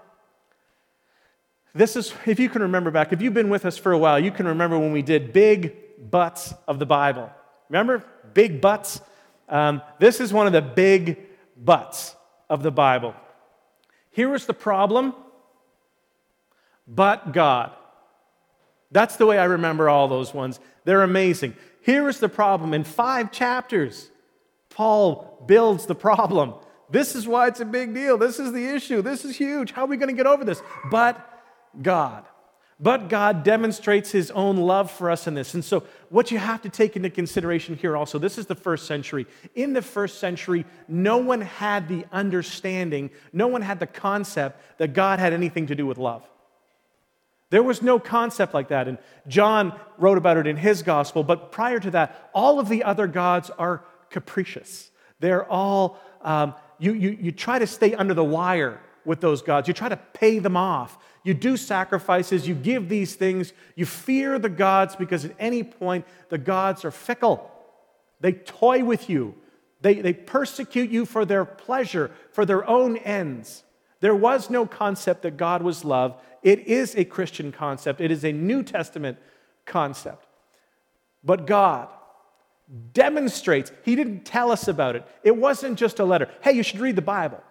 this 1.74 1.96
is, 1.96 2.12
if 2.26 2.38
you 2.38 2.48
can 2.48 2.62
remember 2.62 2.90
back, 2.90 3.12
if 3.12 3.22
you've 3.22 3.34
been 3.34 3.50
with 3.50 3.64
us 3.64 3.76
for 3.76 3.92
a 3.92 3.98
while, 3.98 4.18
you 4.18 4.30
can 4.30 4.46
remember 4.46 4.78
when 4.78 4.92
we 4.92 5.02
did 5.02 5.32
big 5.32 5.74
butts 6.10 6.54
of 6.68 6.78
the 6.78 6.86
Bible. 6.86 7.30
Remember? 7.68 8.04
Big 8.32 8.60
butts? 8.60 9.00
Um, 9.48 9.82
this 9.98 10.20
is 10.20 10.32
one 10.32 10.46
of 10.46 10.52
the 10.52 10.62
big 10.62 11.18
butts 11.56 12.14
of 12.48 12.62
the 12.62 12.70
Bible. 12.70 13.14
Here 14.10 14.28
was 14.28 14.46
the 14.46 14.54
problem, 14.54 15.14
but 16.86 17.32
God. 17.32 17.72
That's 18.90 19.16
the 19.16 19.26
way 19.26 19.38
I 19.38 19.44
remember 19.44 19.88
all 19.88 20.08
those 20.08 20.32
ones. 20.32 20.60
They're 20.84 21.02
amazing. 21.02 21.56
Here 21.82 22.08
is 22.08 22.20
the 22.20 22.28
problem. 22.28 22.72
In 22.74 22.84
five 22.84 23.32
chapters, 23.32 24.10
Paul 24.70 25.44
builds 25.46 25.86
the 25.86 25.94
problem. 25.94 26.54
This 26.90 27.14
is 27.14 27.26
why 27.26 27.48
it's 27.48 27.60
a 27.60 27.64
big 27.64 27.94
deal. 27.94 28.18
This 28.18 28.38
is 28.38 28.52
the 28.52 28.66
issue. 28.74 29.02
This 29.02 29.24
is 29.24 29.36
huge. 29.36 29.72
How 29.72 29.84
are 29.84 29.88
we 29.88 29.96
going 29.96 30.08
to 30.08 30.16
get 30.16 30.26
over 30.26 30.44
this? 30.44 30.62
But 30.90 31.18
God. 31.80 32.24
But 32.80 33.08
God 33.08 33.44
demonstrates 33.44 34.10
his 34.10 34.30
own 34.32 34.56
love 34.56 34.90
for 34.90 35.10
us 35.10 35.26
in 35.26 35.34
this. 35.34 35.54
And 35.54 35.64
so, 35.64 35.84
what 36.08 36.30
you 36.30 36.38
have 36.38 36.62
to 36.62 36.68
take 36.68 36.96
into 36.96 37.08
consideration 37.08 37.76
here 37.76 37.96
also, 37.96 38.18
this 38.18 38.36
is 38.36 38.46
the 38.46 38.54
first 38.54 38.86
century. 38.86 39.26
In 39.54 39.72
the 39.72 39.82
first 39.82 40.18
century, 40.18 40.66
no 40.88 41.18
one 41.18 41.40
had 41.40 41.88
the 41.88 42.04
understanding, 42.12 43.10
no 43.32 43.46
one 43.46 43.62
had 43.62 43.78
the 43.78 43.86
concept 43.86 44.60
that 44.78 44.92
God 44.92 45.20
had 45.20 45.32
anything 45.32 45.66
to 45.68 45.74
do 45.74 45.86
with 45.86 45.98
love. 45.98 46.28
There 47.54 47.62
was 47.62 47.82
no 47.82 48.00
concept 48.00 48.52
like 48.52 48.66
that. 48.70 48.88
And 48.88 48.98
John 49.28 49.78
wrote 49.96 50.18
about 50.18 50.38
it 50.38 50.48
in 50.48 50.56
his 50.56 50.82
gospel. 50.82 51.22
But 51.22 51.52
prior 51.52 51.78
to 51.78 51.90
that, 51.92 52.28
all 52.34 52.58
of 52.58 52.68
the 52.68 52.82
other 52.82 53.06
gods 53.06 53.48
are 53.48 53.84
capricious. 54.10 54.90
They're 55.20 55.48
all, 55.48 56.00
um, 56.22 56.56
you, 56.80 56.94
you, 56.94 57.10
you 57.10 57.30
try 57.30 57.60
to 57.60 57.68
stay 57.68 57.94
under 57.94 58.12
the 58.12 58.24
wire 58.24 58.80
with 59.04 59.20
those 59.20 59.40
gods. 59.40 59.68
You 59.68 59.74
try 59.74 59.88
to 59.88 59.96
pay 59.96 60.40
them 60.40 60.56
off. 60.56 60.98
You 61.22 61.32
do 61.32 61.56
sacrifices. 61.56 62.48
You 62.48 62.56
give 62.56 62.88
these 62.88 63.14
things. 63.14 63.52
You 63.76 63.86
fear 63.86 64.36
the 64.40 64.48
gods 64.48 64.96
because 64.96 65.24
at 65.24 65.36
any 65.38 65.62
point 65.62 66.06
the 66.30 66.38
gods 66.38 66.84
are 66.84 66.90
fickle. 66.90 67.52
They 68.18 68.32
toy 68.32 68.82
with 68.82 69.08
you, 69.08 69.36
they, 69.80 69.94
they 70.00 70.12
persecute 70.12 70.90
you 70.90 71.06
for 71.06 71.24
their 71.24 71.44
pleasure, 71.44 72.10
for 72.32 72.44
their 72.44 72.68
own 72.68 72.96
ends. 72.96 73.62
There 74.00 74.14
was 74.14 74.50
no 74.50 74.66
concept 74.66 75.22
that 75.22 75.36
God 75.36 75.62
was 75.62 75.82
love. 75.82 76.20
It 76.44 76.68
is 76.68 76.94
a 76.94 77.06
Christian 77.06 77.50
concept, 77.50 78.00
it 78.00 78.12
is 78.12 78.22
a 78.22 78.30
New 78.30 78.62
Testament 78.62 79.18
concept. 79.64 80.26
But 81.24 81.46
God 81.46 81.88
demonstrates, 82.92 83.72
He 83.82 83.96
didn't 83.96 84.24
tell 84.24 84.52
us 84.52 84.68
about 84.68 84.94
it. 84.94 85.06
It 85.24 85.36
wasn't 85.36 85.78
just 85.78 85.98
a 85.98 86.04
letter. 86.04 86.28
Hey, 86.42 86.52
you 86.52 86.62
should 86.62 86.80
read 86.80 86.96
the 86.96 87.02
Bible. 87.02 87.42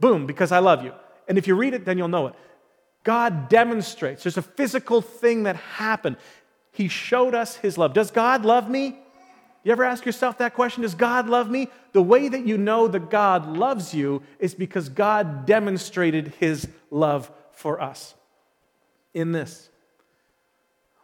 Boom, 0.00 0.26
because 0.26 0.50
I 0.50 0.60
love 0.60 0.82
you. 0.82 0.92
And 1.28 1.36
if 1.36 1.46
you 1.46 1.54
read 1.54 1.74
it, 1.74 1.84
then 1.84 1.98
you'll 1.98 2.08
know 2.08 2.28
it. 2.28 2.34
God 3.04 3.50
demonstrates. 3.50 4.24
There's 4.24 4.38
a 4.38 4.42
physical 4.42 5.02
thing 5.02 5.42
that 5.42 5.56
happened. 5.56 6.16
He 6.72 6.88
showed 6.88 7.34
us 7.34 7.56
His 7.56 7.76
love. 7.76 7.92
Does 7.92 8.10
God 8.10 8.46
love 8.46 8.70
me? 8.70 8.98
You 9.62 9.72
ever 9.72 9.84
ask 9.84 10.06
yourself 10.06 10.38
that 10.38 10.54
question? 10.54 10.82
Does 10.82 10.94
God 10.94 11.28
love 11.28 11.50
me? 11.50 11.68
The 11.92 12.00
way 12.00 12.30
that 12.30 12.46
you 12.46 12.56
know 12.56 12.88
that 12.88 13.10
God 13.10 13.58
loves 13.58 13.92
you 13.92 14.22
is 14.38 14.54
because 14.54 14.88
God 14.88 15.44
demonstrated 15.44 16.28
His 16.38 16.66
love 16.90 17.30
for 17.52 17.78
us 17.82 18.14
in 19.14 19.32
this. 19.32 19.68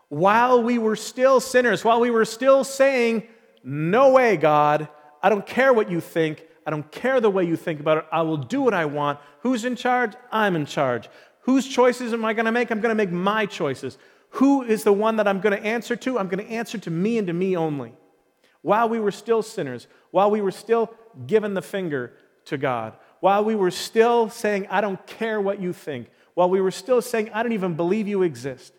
While 0.08 0.62
we 0.62 0.78
were 0.78 0.96
still 0.96 1.40
sinners, 1.40 1.84
while 1.84 2.00
we 2.00 2.11
were 2.11 2.25
still 2.25 2.64
saying, 2.64 3.25
No 3.62 4.12
way, 4.12 4.37
God, 4.37 4.88
I 5.23 5.28
don't 5.28 5.46
care 5.46 5.73
what 5.73 5.90
you 5.90 6.00
think, 6.00 6.46
I 6.66 6.70
don't 6.70 6.90
care 6.90 7.20
the 7.20 7.30
way 7.30 7.44
you 7.44 7.56
think 7.56 7.80
about 7.80 7.99
it, 7.99 8.06
I 8.12 8.23
will 8.23 8.37
do 8.37 8.62
what 8.62 8.75
I 8.75 8.84
want. 8.84 9.18
Who's 9.40 9.64
in 9.64 9.76
charge? 9.76 10.12
I'm 10.30 10.56
in 10.56 10.66
charge. 10.66 11.08
Whose 11.42 11.68
choices 11.68 12.12
am 12.12 12.25
I 12.25 12.32
going 12.32 12.46
to 12.46 12.52
make? 12.52 12.70
I'm 12.70 12.80
going 12.80 12.90
to 12.90 12.94
make 12.94 13.11
my 13.11 13.44
choices. 13.46 13.99
Who 14.30 14.62
is 14.62 14.82
the 14.82 14.92
one 14.92 15.16
that 15.16 15.28
I'm 15.28 15.40
going 15.40 15.56
to 15.56 15.64
answer 15.64 15.94
to? 15.96 16.18
I'm 16.18 16.28
going 16.28 16.44
to 16.44 16.50
answer 16.52 16.78
to 16.78 16.90
me 16.90 17.18
and 17.18 17.26
to 17.26 17.32
me 17.32 17.56
only. 17.56 17.92
While 18.62 18.88
we 18.88 18.99
were 18.99 19.11
still 19.11 19.42
sinners, 19.42 19.87
while 20.11 20.30
we 20.30 20.40
were 20.40 20.50
still 20.50 20.92
giving 21.26 21.54
the 21.54 21.62
finger 21.62 22.14
to 22.46 22.56
God, 22.56 22.94
while 23.20 23.44
we 23.44 23.54
were 23.54 23.70
still 23.70 24.30
saying, 24.30 24.66
I 24.70 24.80
don't 24.80 25.06
care 25.06 25.40
what 25.40 25.61
you 25.61 25.73
think, 25.73 26.08
while 26.34 26.50
we 26.50 26.60
were 26.60 26.70
still 26.70 27.00
saying, 27.00 27.30
I 27.32 27.42
don't 27.42 27.52
even 27.52 27.74
believe 27.74 28.08
you 28.08 28.22
exist, 28.22 28.74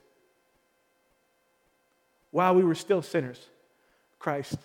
while 2.32 2.54
we 2.54 2.64
were 2.64 2.76
still 2.76 3.02
sinners, 3.02 3.40
Christ 4.20 4.58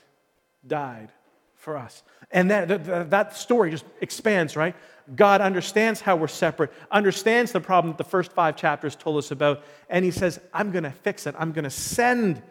died 0.66 1.10
for 1.54 1.76
us. 1.76 2.02
And 2.32 2.50
that, 2.50 2.68
that, 2.68 3.10
that, 3.10 3.36
story 3.36 3.70
just 3.70 3.84
expands, 4.00 4.56
right? 4.56 4.74
God 5.14 5.40
understands 5.40 6.00
how 6.00 6.16
we're 6.16 6.28
separate, 6.28 6.72
understands 6.90 7.52
the 7.52 7.60
problem 7.60 7.92
that 7.92 7.98
the 7.98 8.10
first 8.10 8.32
five 8.32 8.56
chapters 8.56 8.96
told 8.96 9.18
us 9.18 9.30
about, 9.30 9.62
and 9.88 10.04
He 10.04 10.10
says, 10.10 10.40
I'm 10.52 10.70
going 10.72 10.84
to 10.84 10.90
fix 10.90 11.26
it. 11.26 11.34
I'm 11.38 11.52
going 11.52 11.64
to 11.64 11.70
send 11.70 12.42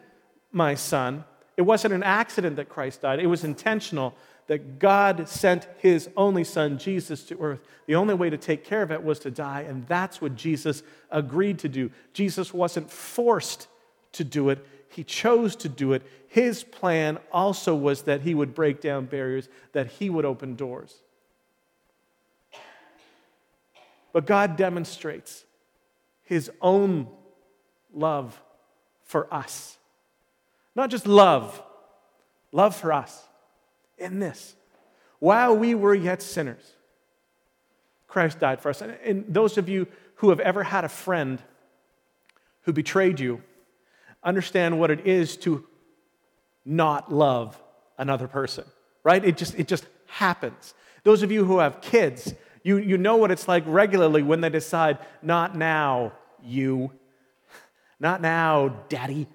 my 0.52 0.74
son. 0.74 1.24
It 1.56 1.62
wasn't 1.62 1.94
an 1.94 2.02
accident 2.02 2.56
that 2.56 2.68
Christ 2.68 3.02
died, 3.02 3.20
it 3.20 3.26
was 3.26 3.44
intentional 3.44 4.14
that 4.50 4.80
God 4.80 5.28
sent 5.28 5.68
his 5.78 6.10
only 6.16 6.42
son, 6.42 6.76
Jesus, 6.76 7.22
to 7.26 7.40
earth. 7.40 7.60
The 7.86 7.94
only 7.94 8.14
way 8.14 8.30
to 8.30 8.36
take 8.36 8.64
care 8.64 8.82
of 8.82 8.90
it 8.90 9.04
was 9.04 9.20
to 9.20 9.30
die, 9.30 9.60
and 9.60 9.86
that's 9.86 10.20
what 10.20 10.34
Jesus 10.34 10.82
agreed 11.08 11.60
to 11.60 11.68
do. 11.68 11.92
Jesus 12.14 12.52
wasn't 12.52 12.90
forced 12.90 13.68
to 14.10 14.24
do 14.24 14.48
it, 14.48 14.66
he 14.88 15.04
chose 15.04 15.54
to 15.54 15.68
do 15.68 15.92
it. 15.92 16.02
His 16.26 16.64
plan 16.64 17.18
also 17.30 17.76
was 17.76 18.02
that 18.02 18.22
he 18.22 18.34
would 18.34 18.52
break 18.52 18.80
down 18.80 19.04
barriers, 19.04 19.48
that 19.70 19.86
he 19.86 20.10
would 20.10 20.24
open 20.24 20.56
doors. 20.56 20.96
But 24.12 24.26
God 24.26 24.56
demonstrates 24.56 25.44
his 26.24 26.50
own 26.60 27.06
love 27.94 28.42
for 29.04 29.32
us. 29.32 29.78
Not 30.74 30.90
just 30.90 31.06
love, 31.06 31.62
love 32.50 32.74
for 32.74 32.92
us 32.92 33.28
in 34.00 34.18
this. 34.18 34.54
While 35.18 35.56
we 35.56 35.74
were 35.74 35.94
yet 35.94 36.22
sinners, 36.22 36.62
Christ 38.08 38.40
died 38.40 38.60
for 38.60 38.70
us. 38.70 38.80
And, 38.82 38.96
and 39.04 39.24
those 39.28 39.58
of 39.58 39.68
you 39.68 39.86
who 40.16 40.30
have 40.30 40.40
ever 40.40 40.62
had 40.62 40.84
a 40.84 40.88
friend 40.88 41.40
who 42.62 42.72
betrayed 42.72 43.20
you 43.20 43.42
understand 44.22 44.78
what 44.78 44.90
it 44.90 45.06
is 45.06 45.36
to 45.38 45.66
not 46.64 47.12
love 47.12 47.60
another 47.96 48.28
person, 48.28 48.64
right? 49.02 49.24
It 49.24 49.36
just, 49.36 49.58
it 49.58 49.66
just 49.66 49.86
happens. 50.06 50.74
Those 51.04 51.22
of 51.22 51.32
you 51.32 51.44
who 51.44 51.58
have 51.58 51.80
kids, 51.80 52.34
you, 52.62 52.76
you 52.76 52.98
know 52.98 53.16
what 53.16 53.30
it's 53.30 53.48
like 53.48 53.64
regularly 53.66 54.22
when 54.22 54.40
they 54.40 54.50
decide, 54.50 54.98
not 55.22 55.56
now, 55.56 56.12
you. 56.42 56.92
Not 57.98 58.20
now, 58.20 58.68
daddy. 58.88 59.26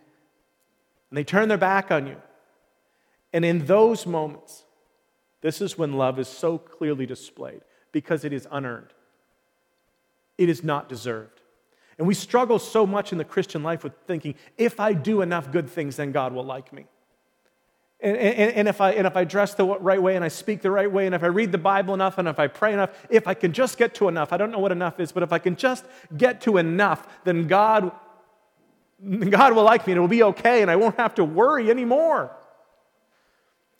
And 1.10 1.17
they 1.17 1.24
turn 1.24 1.48
their 1.48 1.57
back 1.57 1.91
on 1.91 2.07
you. 2.07 2.17
And 3.36 3.44
in 3.44 3.65
those 3.65 4.06
moments, 4.06 4.63
this 5.42 5.60
is 5.60 5.77
when 5.77 5.92
love 5.92 6.20
is 6.20 6.30
so 6.30 6.58
clearly 6.58 7.06
displayed 7.06 7.63
because 7.92 8.24
it 8.24 8.32
is 8.32 8.48
unearned, 8.50 8.94
it 10.38 10.48
is 10.48 10.63
not 10.63 10.88
deserved. 10.88 11.42
And 11.98 12.08
we 12.08 12.13
struggle 12.13 12.60
so 12.60 12.88
much 12.88 13.12
in 13.12 13.18
the 13.18 13.25
Christian 13.25 13.62
life 13.62 13.84
with 13.84 13.92
thinking, 14.08 14.36
if 14.58 14.80
I 14.80 14.94
do 14.94 15.22
enough 15.22 15.51
good 15.51 15.70
things, 15.70 15.98
then 15.98 16.13
God 16.13 16.32
will 16.32 16.46
like 16.46 16.72
me. 16.72 16.86
And, 18.00 18.15
and, 18.15 18.54
and, 18.54 18.68
if 18.70 18.80
I, 18.80 18.92
and 18.92 19.06
if 19.06 19.18
I 19.18 19.25
dress 19.25 19.54
the 19.54 19.65
right 19.65 20.01
way 20.01 20.15
and 20.15 20.24
I 20.24 20.30
speak 20.30 20.62
the 20.62 20.72
right 20.72 20.89
way 20.89 21.06
and 21.06 21.13
if 21.13 21.22
I 21.22 21.27
read 21.27 21.51
the 21.51 21.58
Bible 21.58 21.94
enough 21.94 22.18
and 22.18 22.30
if 22.30 22.39
I 22.39 22.48
pray 22.48 22.72
enough, 22.72 22.92
if 23.10 23.27
I 23.27 23.34
can 23.34 23.51
just 23.51 23.77
get 23.77 23.96
to 23.96 24.08
enough, 24.08 24.32
I 24.32 24.38
don't 24.38 24.51
know 24.51 24.60
what 24.60 24.72
enough 24.72 25.01
is, 25.01 25.12
but 25.12 25.24
if 25.24 25.34
I 25.34 25.39
can 25.39 25.58
just 25.58 25.84
get 26.15 26.39
to 26.42 26.56
enough, 26.56 27.06
then 27.25 27.48
God, 27.48 27.92
God 29.30 29.54
will 29.56 29.63
like 29.63 29.88
me 29.88 29.92
and 29.92 29.98
it 29.98 30.01
will 30.01 30.08
be 30.08 30.24
okay 30.24 30.62
and 30.62 30.72
I 30.72 30.77
won't 30.77 30.96
have 30.96 31.15
to 31.15 31.25
worry 31.25 31.70
anymore. 31.70 32.32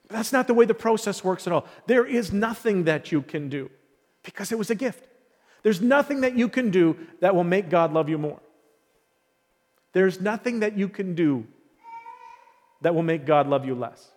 That's 0.08 0.32
not 0.32 0.48
the 0.48 0.54
way 0.54 0.66
the 0.66 0.74
process 0.74 1.24
works 1.24 1.48
at 1.48 1.54
all. 1.54 1.66
There 1.88 2.06
is 2.06 2.32
nothing 2.32 2.84
that 2.86 3.12
you 3.12 3.22
can 3.22 3.50
do 3.50 3.70
because 4.24 4.52
it 4.52 4.58
was 4.58 4.70
a 4.70 4.76
gift. 4.76 5.08
There's 5.64 5.82
nothing 5.82 6.22
that 6.22 6.38
you 6.38 6.48
can 6.48 6.70
do 6.70 6.98
that 7.22 7.36
will 7.36 7.44
make 7.44 7.70
God 7.70 7.92
love 7.92 8.08
you 8.08 8.18
more. 8.18 8.40
There's 9.94 10.22
nothing 10.22 10.60
that 10.60 10.78
you 10.78 10.90
can 10.90 11.16
do 11.16 11.48
that 12.82 12.94
will 12.94 13.04
make 13.04 13.26
God 13.26 13.48
love 13.48 13.66
you 13.66 13.74
less. 13.74 14.12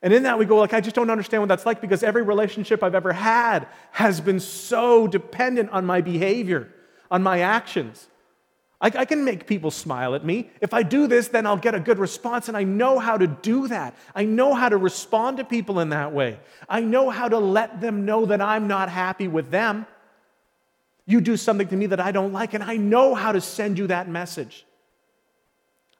And 0.00 0.14
in 0.14 0.22
that, 0.22 0.38
we 0.38 0.46
go, 0.46 0.56
like, 0.56 0.72
I 0.72 0.80
just 0.80 0.94
don't 0.94 1.10
understand 1.10 1.42
what 1.42 1.48
that's 1.48 1.66
like 1.66 1.80
because 1.80 2.02
every 2.02 2.22
relationship 2.22 2.82
I've 2.82 2.94
ever 2.94 3.12
had 3.12 3.66
has 3.90 4.20
been 4.20 4.38
so 4.38 5.08
dependent 5.08 5.70
on 5.70 5.84
my 5.84 6.00
behavior, 6.00 6.72
on 7.10 7.22
my 7.22 7.40
actions. 7.40 8.06
I, 8.80 8.86
I, 8.94 9.04
can 9.04 9.24
make 9.24 9.46
people 9.46 9.72
smile 9.72 10.14
at 10.14 10.24
me. 10.24 10.50
If 10.60 10.72
I 10.72 10.84
do 10.84 11.08
this, 11.08 11.28
then 11.28 11.46
I'll 11.46 11.56
get 11.56 11.74
a 11.74 11.80
good 11.80 11.98
response, 11.98 12.46
and 12.46 12.56
I 12.56 12.62
know 12.62 12.98
how 12.98 13.18
to 13.18 13.26
do 13.26 13.66
that. 13.68 13.96
I 14.14 14.24
know 14.24 14.54
how 14.54 14.68
to 14.68 14.76
respond 14.76 15.38
to 15.38 15.44
people 15.44 15.80
in 15.80 15.88
that 15.88 16.12
way. 16.12 16.38
I 16.68 16.80
know 16.80 17.10
how 17.10 17.28
to 17.28 17.38
let 17.38 17.80
them 17.80 18.04
know 18.04 18.26
that 18.26 18.40
I'm 18.40 18.68
not 18.68 18.88
happy 18.88 19.26
with 19.26 19.50
them. 19.50 19.86
You 21.06 21.20
do 21.20 21.36
something 21.36 21.66
to 21.68 21.76
me 21.76 21.86
that 21.86 22.00
I 22.00 22.12
don't 22.12 22.32
like, 22.32 22.54
and 22.54 22.62
I 22.62 22.76
know 22.76 23.14
how 23.14 23.32
to 23.32 23.40
send 23.40 23.78
you 23.78 23.88
that 23.88 24.08
message. 24.08 24.64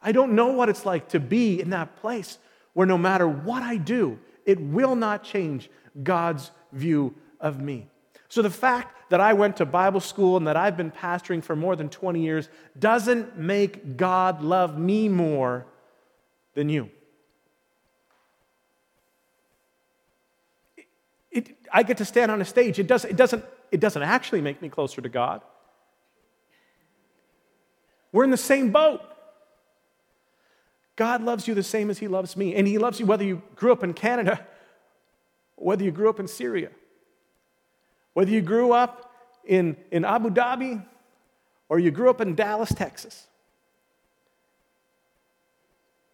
I 0.01 0.13
don't 0.13 0.35
know 0.35 0.49
what 0.49 0.69
it's 0.69 0.87
like 0.87 1.09
to 1.09 1.21
be 1.21 1.61
in 1.61 1.71
that 1.71 1.97
place 1.97 2.39
where 2.75 2.87
no 2.87 2.99
matter 2.99 3.27
what 3.27 3.63
I 3.63 3.77
do, 3.77 4.21
it 4.47 4.61
will 4.61 4.95
not 4.95 5.25
change 5.25 5.69
God's 6.05 6.53
view 6.73 7.17
of 7.41 7.61
me. 7.61 7.89
So 8.29 8.41
the 8.43 8.51
fact 8.51 8.95
that 9.09 9.21
I 9.21 9.33
went 9.33 9.57
to 9.59 9.67
Bible 9.67 10.01
school 10.01 10.37
and 10.37 10.47
that 10.47 10.57
I've 10.57 10.77
been 10.77 10.91
pastoring 10.91 11.43
for 11.43 11.57
more 11.57 11.77
than 11.77 11.89
20 11.89 12.21
years 12.21 12.49
doesn't 12.79 13.39
make 13.39 13.97
God 13.97 14.43
love 14.43 14.79
me 14.79 15.09
more 15.09 15.67
than 16.55 16.69
you. 16.69 16.91
It, 20.77 20.87
it, 21.31 21.57
I 21.73 21.83
get 21.83 21.99
to 21.99 22.05
stand 22.05 22.31
on 22.31 22.41
a 22.41 22.45
stage. 22.45 22.79
It, 22.79 22.87
does, 22.87 23.05
it, 23.05 23.17
doesn't, 23.17 23.45
it 23.71 23.81
doesn't 23.81 24.03
actually 24.03 24.43
make 24.43 24.61
me 24.61 24.69
closer 24.69 25.01
to 25.01 25.09
God. 25.09 25.43
We're 28.13 28.25
in 28.25 28.31
the 28.31 28.37
same 28.37 28.73
boat. 28.73 29.01
God 30.97 31.23
loves 31.23 31.47
you 31.47 31.55
the 31.55 31.63
same 31.63 31.91
as 31.91 31.99
He 31.99 32.09
loves 32.09 32.37
me. 32.37 32.55
And 32.55 32.67
He 32.67 32.77
loves 32.79 33.01
you 33.01 33.07
whether 33.07 33.25
you 33.25 33.43
grew 33.55 33.73
up 33.73 33.85
in 33.85 33.95
Canada, 33.95 34.47
whether 35.57 35.85
you 35.85 35.93
grew 35.93 36.11
up 36.11 36.19
in 36.19 36.27
Syria. 36.27 36.71
Whether 38.19 38.33
you 38.33 38.41
grew 38.41 38.73
up 38.73 39.15
in, 39.45 39.77
in 39.93 40.05
Abu 40.05 40.31
Dhabi 40.31 40.85
or 41.69 41.79
you 41.79 41.93
grew 41.93 42.11
up 42.11 42.21
in 42.21 42.35
Dallas, 42.35 42.75
Texas, 42.75 43.29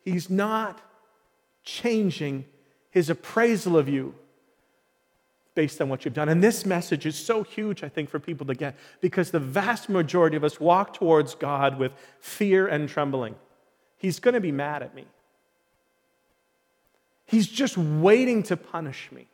He's 0.03 0.29
not 0.29 0.83
changing 1.63 2.45
His 2.91 3.09
appraisal 3.09 3.79
of 3.79 3.89
you 3.89 4.15
based 5.55 5.81
on 5.81 5.89
what 5.89 6.05
you've 6.05 6.13
done. 6.13 6.29
And 6.29 6.45
this 6.45 6.67
message 6.67 7.07
is 7.07 7.17
so 7.17 7.43
huge, 7.43 7.83
I 7.83 7.89
think, 7.89 8.11
for 8.11 8.19
people 8.19 8.47
to 8.49 8.55
get 8.55 8.77
because 9.01 9.31
the 9.31 9.41
vast 9.41 9.89
majority 9.89 10.37
of 10.37 10.45
us 10.45 10.61
walk 10.61 10.93
towards 10.93 11.35
God 11.35 11.79
with 11.79 11.93
fear 12.21 12.67
and 12.67 12.87
trembling. 12.87 13.35
He's 13.97 14.21
going 14.21 14.35
to 14.35 14.43
be 14.43 14.53
mad 14.53 14.83
at 14.83 14.95
me. 14.95 15.07
He's 17.25 17.47
just 17.47 17.79
waiting 17.79 18.43
to 18.43 18.59
punish 18.59 19.11
me. 19.11 19.27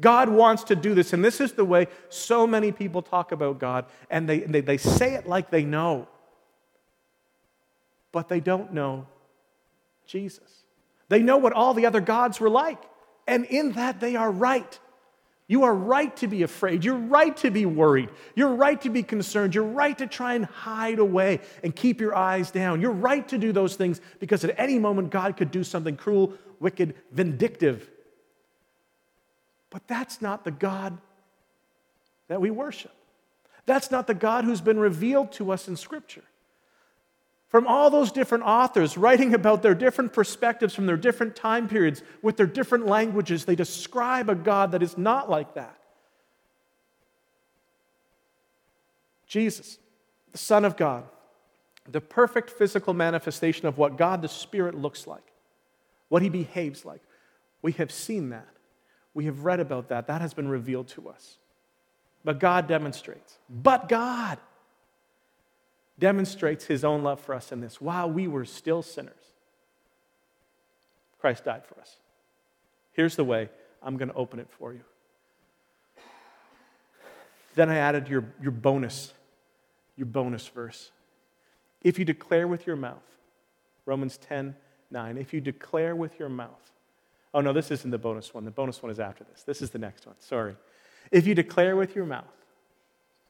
God 0.00 0.28
wants 0.28 0.64
to 0.64 0.76
do 0.76 0.94
this. 0.94 1.12
And 1.12 1.24
this 1.24 1.40
is 1.40 1.52
the 1.52 1.64
way 1.64 1.86
so 2.08 2.46
many 2.46 2.72
people 2.72 3.02
talk 3.02 3.32
about 3.32 3.58
God, 3.58 3.86
and 4.10 4.28
they, 4.28 4.40
they, 4.40 4.60
they 4.60 4.76
say 4.76 5.14
it 5.14 5.26
like 5.26 5.50
they 5.50 5.64
know, 5.64 6.08
but 8.12 8.28
they 8.28 8.40
don't 8.40 8.72
know 8.72 9.06
Jesus. 10.06 10.64
They 11.08 11.22
know 11.22 11.36
what 11.36 11.52
all 11.52 11.74
the 11.74 11.86
other 11.86 12.00
gods 12.00 12.40
were 12.40 12.50
like, 12.50 12.82
and 13.26 13.44
in 13.44 13.72
that 13.72 14.00
they 14.00 14.16
are 14.16 14.30
right. 14.30 14.78
You 15.46 15.64
are 15.64 15.74
right 15.74 16.14
to 16.16 16.26
be 16.26 16.42
afraid. 16.42 16.84
You're 16.84 16.94
right 16.96 17.36
to 17.38 17.50
be 17.50 17.66
worried. 17.66 18.08
You're 18.34 18.54
right 18.54 18.80
to 18.80 18.88
be 18.88 19.02
concerned. 19.02 19.54
You're 19.54 19.64
right 19.64 19.96
to 19.98 20.06
try 20.06 20.34
and 20.34 20.46
hide 20.46 20.98
away 20.98 21.40
and 21.62 21.76
keep 21.76 22.00
your 22.00 22.16
eyes 22.16 22.50
down. 22.50 22.80
You're 22.80 22.92
right 22.92 23.26
to 23.28 23.36
do 23.36 23.52
those 23.52 23.76
things 23.76 24.00
because 24.20 24.42
at 24.44 24.58
any 24.58 24.78
moment 24.78 25.10
God 25.10 25.36
could 25.36 25.50
do 25.50 25.62
something 25.62 25.96
cruel, 25.96 26.32
wicked, 26.60 26.94
vindictive. 27.12 27.90
But 29.74 29.86
that's 29.88 30.22
not 30.22 30.44
the 30.44 30.52
God 30.52 30.96
that 32.28 32.40
we 32.40 32.50
worship. 32.50 32.94
That's 33.66 33.90
not 33.90 34.06
the 34.06 34.14
God 34.14 34.44
who's 34.44 34.60
been 34.60 34.78
revealed 34.78 35.32
to 35.32 35.50
us 35.50 35.68
in 35.68 35.76
Scripture 35.76 36.22
from 37.54 37.68
all 37.68 37.88
those 37.88 38.10
different 38.10 38.42
authors 38.42 38.96
writing 38.96 39.32
about 39.32 39.62
their 39.62 39.76
different 39.76 40.12
perspectives 40.12 40.74
from 40.74 40.86
their 40.86 40.96
different 40.96 41.36
time 41.36 41.68
periods 41.68 42.02
with 42.20 42.36
their 42.36 42.48
different 42.48 42.86
languages, 42.86 43.44
they 43.44 43.54
describe 43.54 44.28
a 44.28 44.34
God 44.34 44.72
that 44.72 44.82
is 44.82 44.98
not 44.98 45.30
like 45.30 45.54
that. 45.54 45.78
Jesus, 49.28 49.78
the 50.32 50.38
Son 50.38 50.64
of 50.64 50.76
God, 50.76 51.04
the 51.88 52.00
perfect 52.00 52.50
physical 52.50 52.94
manifestation 52.94 53.66
of 53.66 53.78
what 53.78 53.96
God 53.96 54.22
the 54.22 54.28
Spirit 54.28 54.74
looks 54.74 55.06
like, 55.06 55.32
what 56.08 56.22
he 56.22 56.28
behaves 56.28 56.84
like. 56.84 57.02
We 57.62 57.70
have 57.72 57.92
seen 57.92 58.30
that. 58.30 58.53
We 59.14 59.26
have 59.26 59.44
read 59.44 59.60
about 59.60 59.88
that. 59.88 60.08
That 60.08 60.20
has 60.20 60.34
been 60.34 60.48
revealed 60.48 60.88
to 60.88 61.08
us. 61.08 61.38
But 62.24 62.40
God 62.40 62.66
demonstrates. 62.66 63.38
But 63.48 63.88
God 63.88 64.38
demonstrates 65.98 66.64
his 66.64 66.84
own 66.84 67.02
love 67.02 67.20
for 67.20 67.34
us 67.34 67.52
in 67.52 67.60
this. 67.60 67.80
While 67.80 68.10
we 68.10 68.26
were 68.26 68.44
still 68.44 68.82
sinners, 68.82 69.14
Christ 71.20 71.44
died 71.44 71.64
for 71.64 71.80
us. 71.80 71.96
Here's 72.92 73.16
the 73.16 73.24
way 73.24 73.48
I'm 73.82 73.96
going 73.96 74.08
to 74.08 74.14
open 74.14 74.40
it 74.40 74.48
for 74.50 74.72
you. 74.72 74.80
Then 77.54 77.70
I 77.70 77.76
added 77.76 78.08
your, 78.08 78.24
your 78.42 78.50
bonus, 78.50 79.14
your 79.96 80.06
bonus 80.06 80.48
verse. 80.48 80.90
If 81.82 81.98
you 81.98 82.04
declare 82.04 82.48
with 82.48 82.66
your 82.66 82.76
mouth, 82.76 83.02
Romans 83.86 84.16
10 84.16 84.56
9, 84.90 85.18
if 85.18 85.32
you 85.32 85.40
declare 85.40 85.96
with 85.96 86.18
your 86.20 86.28
mouth, 86.28 86.70
oh 87.34 87.40
no, 87.40 87.52
this 87.52 87.70
isn't 87.70 87.90
the 87.90 87.98
bonus 87.98 88.32
one. 88.32 88.44
The 88.44 88.50
bonus 88.50 88.82
one 88.82 88.90
is 88.90 89.00
after 89.00 89.24
this. 89.24 89.42
This 89.42 89.60
is 89.60 89.70
the 89.70 89.78
next 89.78 90.06
one. 90.06 90.14
Sorry. 90.20 90.56
If 91.10 91.26
you 91.26 91.34
declare 91.34 91.76
with 91.76 91.94
your 91.94 92.06
mouth, 92.06 92.24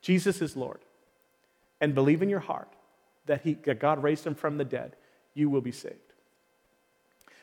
Jesus 0.01 0.43
is 0.43 0.57
Lord, 0.57 0.81
and 1.81 1.95
believe 1.95 2.23
in 2.23 2.29
your 2.29 2.41
heart 2.41 2.69
that, 3.27 3.41
he, 3.41 3.55
that 3.65 3.81
God 3.81 4.03
raised 4.03 4.27
him 4.27 4.35
from 4.35 4.59
the 4.59 4.65
dead, 4.65 4.95
you 5.33 5.49
will 5.49 5.63
be 5.63 5.73
saved. 5.73 5.97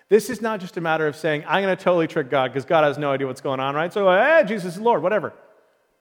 This 0.10 0.30
is 0.30 0.42
not 0.42 0.60
just 0.60 0.78
a 0.78 0.82
matter 0.82 1.08
of 1.08 1.16
saying, 1.16 1.44
I'm 1.48 1.64
going 1.64 1.76
to 1.76 1.82
totally 1.82 2.08
trick 2.08 2.30
God 2.30 2.52
because 2.52 2.66
God 2.66 2.84
has 2.84 2.98
no 2.98 3.12
idea 3.12 3.28
what's 3.28 3.42
going 3.42 3.60
on, 3.60 3.76
right? 3.76 3.92
So, 3.92 4.12
hey, 4.12 4.44
Jesus 4.46 4.76
is 4.76 4.82
Lord, 4.82 5.02
whatever, 5.02 5.34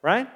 right? 0.01 0.29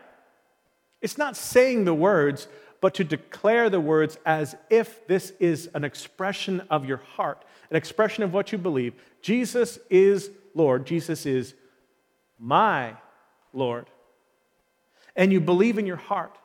It's 1.01 1.17
not 1.17 1.35
saying 1.35 1.85
the 1.85 1.93
words, 1.93 2.47
but 2.81 2.93
to 2.95 3.03
declare 3.03 3.69
the 3.69 3.79
words 3.79 4.17
as 4.25 4.55
if 4.69 5.05
this 5.07 5.33
is 5.39 5.69
an 5.73 5.83
expression 5.83 6.61
of 6.69 6.85
your 6.85 6.97
heart, 6.97 7.43
an 7.69 7.75
expression 7.75 8.23
of 8.23 8.33
what 8.33 8.51
you 8.51 8.57
believe. 8.57 8.93
Jesus 9.21 9.79
is 9.89 10.29
Lord. 10.53 10.85
Jesus 10.85 11.25
is 11.25 11.53
my 12.39 12.95
Lord. 13.53 13.89
And 15.15 15.31
you 15.31 15.39
believe 15.39 15.77
in 15.77 15.85
your 15.85 15.95
heart 15.95 16.37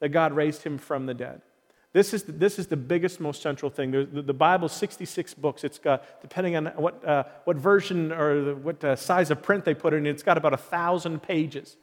that 0.00 0.10
God 0.10 0.32
raised 0.34 0.62
him 0.62 0.78
from 0.78 1.06
the 1.06 1.14
dead. 1.14 1.40
This 1.92 2.12
is 2.12 2.24
the, 2.24 2.32
this 2.32 2.58
is 2.58 2.66
the 2.66 2.76
biggest, 2.76 3.20
most 3.20 3.40
central 3.40 3.70
thing. 3.70 3.90
The, 3.90 4.04
the, 4.04 4.34
Bible's 4.34 4.74
66 4.74 5.32
books. 5.32 5.64
It's 5.64 5.78
got, 5.78 6.20
depending 6.20 6.54
on 6.54 6.66
what, 6.76 7.02
uh, 7.02 7.24
what 7.44 7.56
version 7.56 8.12
or 8.12 8.44
the, 8.44 8.54
what 8.54 8.84
uh, 8.84 8.96
size 8.96 9.30
of 9.30 9.42
print 9.42 9.64
they 9.64 9.72
put 9.72 9.94
in, 9.94 10.06
it's 10.06 10.22
got 10.22 10.36
about 10.36 10.52
a 10.52 10.58
thousand 10.58 11.22
pages. 11.22 11.78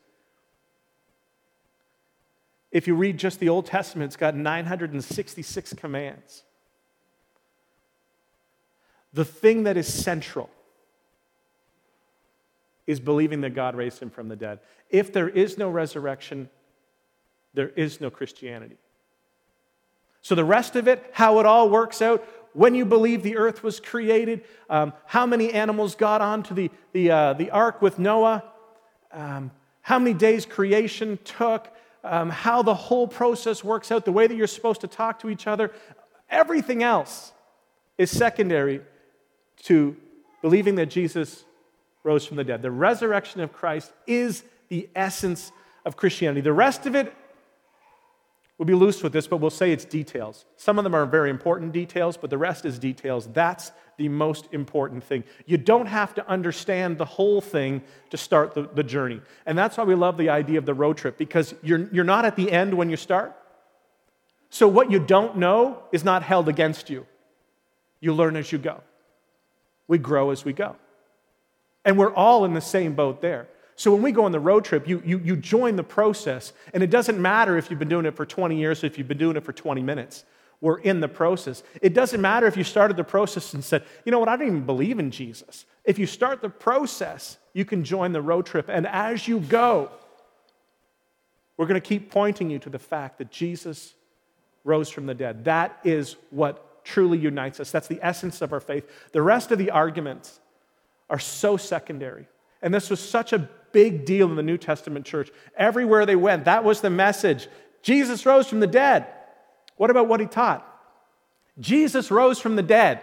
If 2.72 2.88
you 2.88 2.94
read 2.94 3.18
just 3.18 3.40
the 3.40 3.50
Old 3.50 3.66
Testament, 3.66 4.10
it's 4.10 4.16
got 4.16 4.36
966 4.36 5.74
commands. 5.74 6.44
The 9.14 9.26
thing 9.26 9.64
that 9.64 9.78
is 9.78 9.92
central 9.92 10.50
is 12.88 13.00
believing 13.00 13.42
that 13.42 13.52
God 13.52 13.76
raised 13.76 14.00
him 14.00 14.10
from 14.10 14.28
the 14.28 14.36
dead. 14.36 14.60
If 14.90 15.14
there 15.14 15.30
is 15.30 15.58
no 15.58 15.70
resurrection, 15.70 16.50
there 17.54 17.70
is 17.70 18.02
no 18.02 18.10
Christianity. 18.10 18.78
So, 20.22 20.36
the 20.36 20.46
rest 20.46 20.76
of 20.76 20.88
it, 20.88 21.04
how 21.12 21.40
it 21.40 21.46
all 21.46 21.70
works 21.70 22.02
out, 22.02 22.26
when 22.54 22.76
you 22.76 22.86
believe 22.86 23.24
the 23.24 23.38
earth 23.38 23.64
was 23.64 23.80
created, 23.80 24.44
um, 24.70 24.94
how 25.06 25.26
many 25.26 25.52
animals 25.52 25.96
got 25.96 26.22
onto 26.22 26.54
the, 26.54 26.72
the, 26.94 27.12
uh, 27.12 27.34
the 27.34 27.52
ark 27.52 27.82
with 27.82 28.00
Noah, 28.00 28.44
um, 29.12 29.52
how 29.82 30.00
many 30.00 30.14
days 30.14 30.46
creation 30.46 31.20
took, 31.24 31.68
um, 32.04 32.30
how 32.30 32.62
the 32.62 32.74
whole 32.74 33.08
process 33.08 33.64
works 33.64 33.92
out, 33.92 34.06
the 34.06 34.12
way 34.12 34.28
that 34.28 34.36
you're 34.36 34.48
supposed 34.48 34.82
to 34.82 34.88
talk 34.88 35.20
to 35.20 35.30
each 35.30 35.48
other, 35.48 35.72
everything 36.30 36.84
else 36.84 37.34
is 37.98 38.12
secondary 38.12 38.82
to 39.64 39.96
believing 40.42 40.76
that 40.76 40.88
Jesus 40.88 41.44
rose 42.04 42.26
from 42.26 42.38
the 42.38 42.44
dead. 42.44 42.62
The 42.62 42.72
resurrection 42.72 43.42
of 43.42 43.54
Christ 43.54 43.92
is 44.08 44.44
the 44.70 44.90
essence 44.96 45.52
of 45.86 45.96
Christianity. 45.96 46.42
The 46.42 46.54
rest 46.54 46.86
of 46.86 46.96
it 46.96 47.14
We'll 48.58 48.68
be 48.68 48.76
loose 48.76 49.02
with 49.02 49.14
this, 49.14 49.28
but 49.28 49.38
we'll 49.38 49.50
say 49.50 49.72
it's 49.72 49.84
details. 49.84 50.46
Some 50.58 50.78
of 50.78 50.84
them 50.84 50.94
are 50.94 51.06
very 51.06 51.30
important 51.30 51.72
details, 51.72 52.18
but 52.18 52.30
the 52.30 52.38
rest 52.38 52.66
is 52.66 52.78
details. 52.78 53.28
That's 53.34 53.72
the 53.98 54.08
most 54.10 54.48
important 54.52 55.04
thing. 55.04 55.24
You 55.46 55.58
don't 55.58 55.88
have 55.88 56.14
to 56.16 56.30
understand 56.30 57.00
the 57.00 57.06
whole 57.06 57.42
thing 57.42 57.82
to 58.12 58.18
start 58.18 58.54
the, 58.54 58.70
the 58.74 58.84
journey. 58.84 59.22
And 59.48 59.58
that's 59.58 59.76
why 59.76 59.84
we 59.86 59.96
love 59.96 60.18
the 60.18 60.30
idea 60.30 60.60
of 60.60 60.66
the 60.66 60.74
road 60.74 60.98
trip, 60.98 61.18
because 61.18 61.56
you're, 61.64 61.90
you're 61.92 62.04
not 62.04 62.26
at 62.26 62.36
the 62.36 62.52
end 62.52 62.76
when 62.76 62.90
you 62.90 62.96
start. 62.96 63.36
So 64.50 64.68
what 64.68 64.92
you 64.92 65.00
don't 65.00 65.38
know 65.38 65.84
is 65.92 66.04
not 66.04 66.22
held 66.22 66.48
against 66.48 66.92
you. 66.92 67.08
You 68.00 68.14
learn 68.14 68.36
as 68.36 68.52
you 68.52 68.60
go. 68.60 68.82
We 69.88 69.98
grow 69.98 70.32
as 70.32 70.46
we 70.46 70.54
go. 70.54 70.76
And 71.86 71.98
we're 71.98 72.14
all 72.14 72.46
in 72.46 72.54
the 72.54 72.62
same 72.62 72.94
boat 72.96 73.22
there. 73.22 73.48
So 73.76 73.92
when 73.92 74.02
we 74.02 74.12
go 74.12 74.26
on 74.26 74.32
the 74.32 74.40
road 74.40 74.64
trip, 74.66 74.88
you, 74.88 75.02
you, 75.04 75.20
you 75.20 75.36
join 75.36 75.76
the 75.76 75.84
process, 75.84 76.54
and 76.74 76.84
it 76.84 76.90
doesn't 76.90 77.20
matter 77.20 77.58
if 77.58 77.70
you've 77.70 77.80
been 77.80 77.90
doing 77.90 78.06
it 78.06 78.16
for 78.16 78.26
20 78.26 78.58
years 78.58 78.84
or 78.84 78.88
if 78.88 78.98
you've 78.98 79.08
been 79.08 79.18
doing 79.18 79.36
it 79.36 79.44
for 79.44 79.54
20 79.54 79.82
minutes. 79.82 80.26
We're 80.62 80.80
in 80.80 81.02
the 81.02 81.10
process. 81.10 81.62
It 81.82 81.94
doesn't 81.94 82.22
matter 82.22 82.48
if 82.48 82.56
you 82.56 82.64
started 82.64 82.96
the 82.96 83.04
process 83.04 83.54
and 83.54 83.64
said, 83.64 83.84
you 84.06 84.12
know 84.12 84.20
what, 84.20 84.30
I 84.30 84.38
don't 84.38 84.48
even 84.48 84.66
believe 84.66 85.00
in 85.00 85.12
Jesus. 85.12 85.66
If 85.84 86.00
you 86.00 86.06
start 86.06 86.42
the 86.42 86.50
process, 86.50 87.38
you 87.52 87.66
can 87.66 87.84
join 87.84 88.14
the 88.14 88.22
road 88.22 88.46
trip. 88.46 88.70
And 88.70 88.88
as 88.88 89.28
you 89.28 89.42
go, 89.42 89.92
we're 91.58 91.66
going 91.66 91.82
to 91.82 91.86
keep 91.86 92.12
pointing 92.12 92.50
you 92.50 92.60
to 92.60 92.70
the 92.70 92.80
fact 92.80 93.18
that 93.18 93.30
Jesus 93.30 93.94
rose 94.64 94.90
from 94.90 95.06
the 95.06 95.14
dead. 95.14 95.44
That 95.46 95.78
is 95.84 96.16
what 96.30 96.66
truly 96.84 97.18
unites 97.18 97.60
us. 97.60 97.72
That's 97.72 97.88
the 97.88 98.00
essence 98.02 98.42
of 98.42 98.54
our 98.54 98.60
faith. 98.60 98.88
The 99.12 99.22
rest 99.22 99.52
of 99.52 99.58
the 99.58 99.72
arguments 99.72 100.40
are 101.10 101.20
so 101.20 101.58
secondary. 101.58 102.28
And 102.62 102.74
this 102.74 102.90
was 102.90 103.00
such 103.00 103.34
a 103.34 103.50
big 103.72 104.06
deal 104.06 104.30
in 104.30 104.36
the 104.36 104.44
New 104.44 104.58
Testament 104.58 105.06
church. 105.06 105.32
Everywhere 105.58 106.06
they 106.06 106.16
went, 106.16 106.46
that 106.46 106.64
was 106.64 106.82
the 106.82 106.90
message. 106.90 107.48
Jesus 107.82 108.26
rose 108.26 108.48
from 108.48 108.60
the 108.60 108.68
dead. 108.68 109.08
What 109.76 109.90
about 109.90 110.08
what 110.08 110.20
he 110.20 110.26
taught? 110.26 110.66
Jesus 111.60 112.10
rose 112.10 112.40
from 112.40 112.56
the 112.56 112.64
dead. 112.64 113.02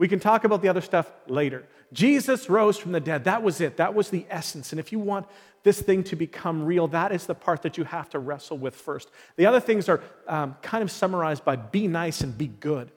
We 0.00 0.08
can 0.08 0.18
talk 0.18 0.44
about 0.44 0.62
the 0.62 0.68
other 0.70 0.80
stuff 0.80 1.12
later. 1.26 1.62
Jesus 1.92 2.48
rose 2.48 2.78
from 2.78 2.92
the 2.92 3.00
dead. 3.00 3.24
That 3.24 3.42
was 3.42 3.60
it. 3.60 3.76
That 3.76 3.94
was 3.94 4.08
the 4.08 4.24
essence. 4.30 4.72
And 4.72 4.80
if 4.80 4.92
you 4.92 4.98
want 4.98 5.26
this 5.62 5.82
thing 5.82 6.04
to 6.04 6.16
become 6.16 6.64
real, 6.64 6.88
that 6.88 7.12
is 7.12 7.26
the 7.26 7.34
part 7.34 7.60
that 7.60 7.76
you 7.76 7.84
have 7.84 8.08
to 8.08 8.18
wrestle 8.18 8.56
with 8.56 8.74
first. 8.74 9.10
The 9.36 9.44
other 9.44 9.60
things 9.60 9.90
are 9.90 10.00
um, 10.26 10.56
kind 10.62 10.82
of 10.82 10.90
summarized 10.90 11.44
by 11.44 11.56
be 11.56 11.86
nice 11.86 12.22
and 12.22 12.36
be 12.36 12.46
good. 12.46 12.90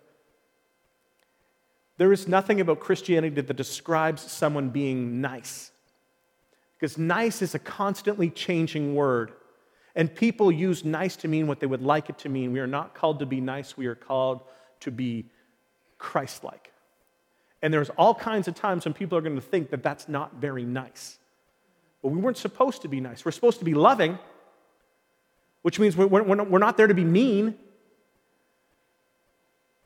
There 1.97 2.13
is 2.13 2.25
nothing 2.25 2.61
about 2.61 2.79
Christianity 2.79 3.41
that 3.41 3.53
describes 3.53 4.21
someone 4.21 4.69
being 4.69 5.19
nice. 5.19 5.71
Because 6.79 6.97
nice 6.97 7.41
is 7.41 7.53
a 7.53 7.59
constantly 7.59 8.29
changing 8.29 8.95
word. 8.95 9.33
And 9.93 10.15
people 10.15 10.53
use 10.53 10.85
nice 10.85 11.17
to 11.17 11.27
mean 11.27 11.47
what 11.47 11.59
they 11.59 11.67
would 11.67 11.83
like 11.83 12.09
it 12.09 12.19
to 12.19 12.29
mean. 12.29 12.53
We 12.53 12.61
are 12.61 12.65
not 12.65 12.95
called 12.95 13.19
to 13.19 13.25
be 13.25 13.41
nice, 13.41 13.75
we 13.75 13.87
are 13.87 13.95
called 13.95 14.39
to 14.79 14.89
be 14.89 15.25
Christ 15.97 16.45
like. 16.45 16.72
And 17.63 17.73
there's 17.73 17.89
all 17.91 18.13
kinds 18.13 18.49
of 18.49 18.55
times 18.55 18.83
when 18.83 18.93
people 18.93 19.17
are 19.17 19.21
going 19.21 19.35
to 19.35 19.41
think 19.41 19.69
that 19.69 19.81
that's 19.81 20.09
not 20.09 20.35
very 20.35 20.65
nice. 20.65 21.17
But 22.01 22.09
we 22.09 22.19
weren't 22.19 22.37
supposed 22.37 22.81
to 22.81 22.89
be 22.89 22.99
nice. 22.99 23.23
We're 23.23 23.31
supposed 23.31 23.59
to 23.59 23.65
be 23.65 23.73
loving, 23.73 24.19
which 25.61 25.79
means 25.79 25.95
we're, 25.95 26.59
not 26.59 26.75
there 26.75 26.87
to 26.87 26.93
be 26.93 27.05
mean. 27.05 27.55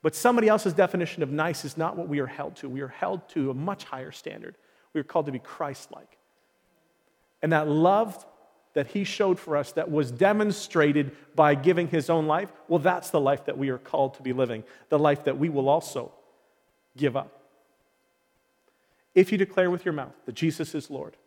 But 0.01 0.15
somebody 0.15 0.47
else's 0.47 0.73
definition 0.73 1.21
of 1.21 1.29
nice 1.29 1.63
is 1.65 1.77
not 1.77 1.95
what 1.95 2.07
we 2.07 2.17
are 2.19 2.25
held 2.25 2.55
to. 2.57 2.67
We 2.67 2.81
are 2.81 2.87
held 2.87 3.29
to 3.29 3.51
a 3.51 3.53
much 3.53 3.83
higher 3.83 4.11
standard. 4.11 4.55
We 4.93 4.99
are 4.99 5.03
called 5.03 5.27
to 5.27 5.31
be 5.31 5.39
Christ 5.39 5.91
like. 5.91 6.17
And 7.43 7.53
that 7.53 7.67
love 7.67 8.25
that 8.73 8.87
he 8.87 9.03
showed 9.03 9.39
for 9.39 9.55
us 9.55 9.73
that 9.73 9.91
was 9.91 10.11
demonstrated 10.11 11.15
by 11.35 11.53
giving 11.53 11.87
his 11.87 12.09
own 12.09 12.25
life, 12.25 12.51
well, 12.67 12.79
that's 12.79 13.11
the 13.11 13.21
life 13.21 13.45
that 13.45 13.59
we 13.59 13.69
are 13.69 13.77
called 13.77 14.15
to 14.15 14.23
be 14.23 14.33
living, 14.33 14.63
the 14.89 14.97
life 14.97 15.25
that 15.25 15.37
we 15.37 15.49
will 15.49 15.69
also 15.69 16.11
give 16.95 17.15
up. 17.15 17.36
If 19.17 19.31
you 19.31 19.37
declare 19.39 19.71
with 19.71 19.83
your 19.83 19.95
mouth 19.95 20.13
that 20.27 20.35
Jesus 20.35 20.75
is 20.75 20.91
Lord 20.91 21.17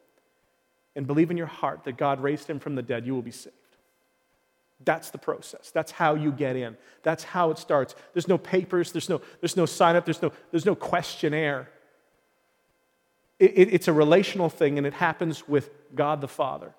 and 0.94 1.08
believe 1.08 1.28
in 1.32 1.36
your 1.36 1.48
heart 1.48 1.82
that 1.82 1.96
God 1.96 2.22
raised 2.22 2.48
him 2.48 2.60
from 2.60 2.76
the 2.76 2.82
dead, 2.82 3.04
you 3.04 3.16
will 3.16 3.20
be 3.20 3.32
saved. 3.32 3.56
That's 4.84 5.10
the 5.10 5.18
process. 5.18 5.72
That's 5.72 5.90
how 5.90 6.14
you 6.14 6.30
get 6.30 6.54
in. 6.54 6.76
That's 7.02 7.24
how 7.24 7.50
it 7.50 7.58
starts. 7.58 7.96
There's 8.12 8.28
no 8.28 8.38
papers, 8.38 8.92
there's 8.92 9.08
no, 9.08 9.20
there's 9.40 9.56
no 9.56 9.66
sign 9.66 9.96
up, 9.96 10.04
there's 10.04 10.22
no, 10.22 10.30
there's 10.52 10.64
no 10.64 10.76
questionnaire. 10.76 11.68
It, 13.40 13.58
it, 13.58 13.74
it's 13.74 13.88
a 13.88 13.92
relational 13.92 14.50
thing, 14.50 14.78
and 14.78 14.86
it 14.86 14.94
happens 14.94 15.48
with 15.48 15.70
God 15.92 16.20
the 16.20 16.28
Father 16.28 16.72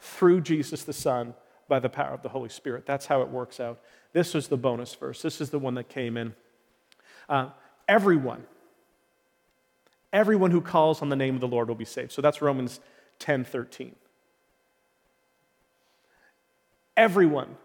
through 0.00 0.42
Jesus 0.42 0.84
the 0.84 0.92
Son 0.92 1.32
by 1.66 1.78
the 1.78 1.88
power 1.88 2.12
of 2.12 2.20
the 2.20 2.28
Holy 2.28 2.50
Spirit. 2.50 2.84
That's 2.84 3.06
how 3.06 3.22
it 3.22 3.28
works 3.28 3.58
out. 3.58 3.80
This 4.12 4.34
was 4.34 4.48
the 4.48 4.58
bonus 4.58 4.94
verse. 4.94 5.22
This 5.22 5.40
is 5.40 5.48
the 5.48 5.58
one 5.58 5.76
that 5.76 5.88
came 5.88 6.18
in. 6.18 6.34
Uh, 7.26 7.48
everyone, 7.88 8.44
everyone 10.12 10.50
who 10.50 10.60
calls 10.60 11.02
on 11.02 11.08
the 11.08 11.16
name 11.16 11.34
of 11.34 11.40
the 11.40 11.48
Lord 11.48 11.68
will 11.68 11.74
be 11.74 11.84
saved. 11.84 12.12
So 12.12 12.22
that's 12.22 12.42
Romans 12.42 12.80
10 13.18 13.44
13 13.44 13.94
everyone 17.00 17.56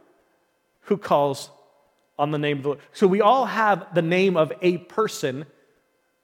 who 0.82 0.98
calls 0.98 1.50
on 2.18 2.32
the 2.32 2.38
name 2.38 2.58
of 2.58 2.64
the 2.64 2.70
Lord. 2.70 2.82
So 2.94 3.06
we 3.06 3.20
all 3.20 3.46
have 3.46 3.94
the 3.94 4.02
name 4.02 4.38
of 4.38 4.54
a 4.62 4.78
person 4.78 5.46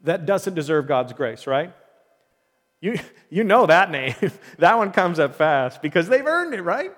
that 0.04 0.26
doesn't 0.26 0.54
deserve 0.54 0.88
God's 0.88 1.12
grace, 1.12 1.46
right? 1.46 1.74
You, 2.80 2.98
you 3.30 3.44
know 3.44 3.66
that 3.66 3.92
name. 3.92 4.16
that 4.60 4.78
one 4.78 4.92
comes 4.92 5.20
up 5.20 5.36
fast 5.36 5.82
because 5.82 6.08
they've 6.08 6.26
earned 6.26 6.54
it, 6.54 6.62
right? 6.62 6.92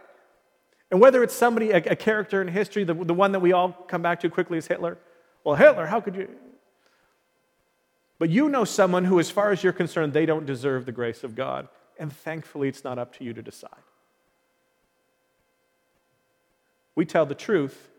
And 0.91 1.01
whether 1.01 1.23
it's 1.23 1.33
somebody, 1.33 1.71
a, 1.71 1.77
a 1.77 1.95
character 1.95 2.41
in 2.41 2.47
history, 2.47 2.83
the, 2.83 2.93
the 2.93 3.13
one 3.13 3.31
that 3.31 3.39
we 3.39 3.51
all 3.51 3.71
come 3.71 4.03
back 4.03 4.19
to 4.19 4.29
quickly 4.29 4.59
is 4.59 4.67
Hitler. 4.67 4.99
Well, 5.43 5.55
Hitler, 5.55 5.87
how 5.87 5.99
could 5.99 6.15
you? 6.15 6.29
But 8.23 8.29
you 8.29 8.47
know 8.47 8.63
someone 8.63 9.03
who, 9.03 9.19
as 9.19 9.29
far 9.29 9.51
as 9.51 9.65
you're 9.65 9.73
concerned, 9.73 10.13
they 10.13 10.25
don't 10.25 10.45
deserve 10.45 10.85
the 10.85 10.93
grace 10.93 11.25
of 11.25 11.35
God. 11.35 11.67
And 11.99 12.09
thankfully, 12.09 12.69
it's 12.69 12.85
not 12.85 12.97
up 12.97 13.13
to 13.17 13.25
you 13.25 13.33
to 13.33 13.41
decide. 13.41 13.83
We 16.95 17.03
tell 17.03 17.25
the 17.25 17.35
truth, 17.35 17.89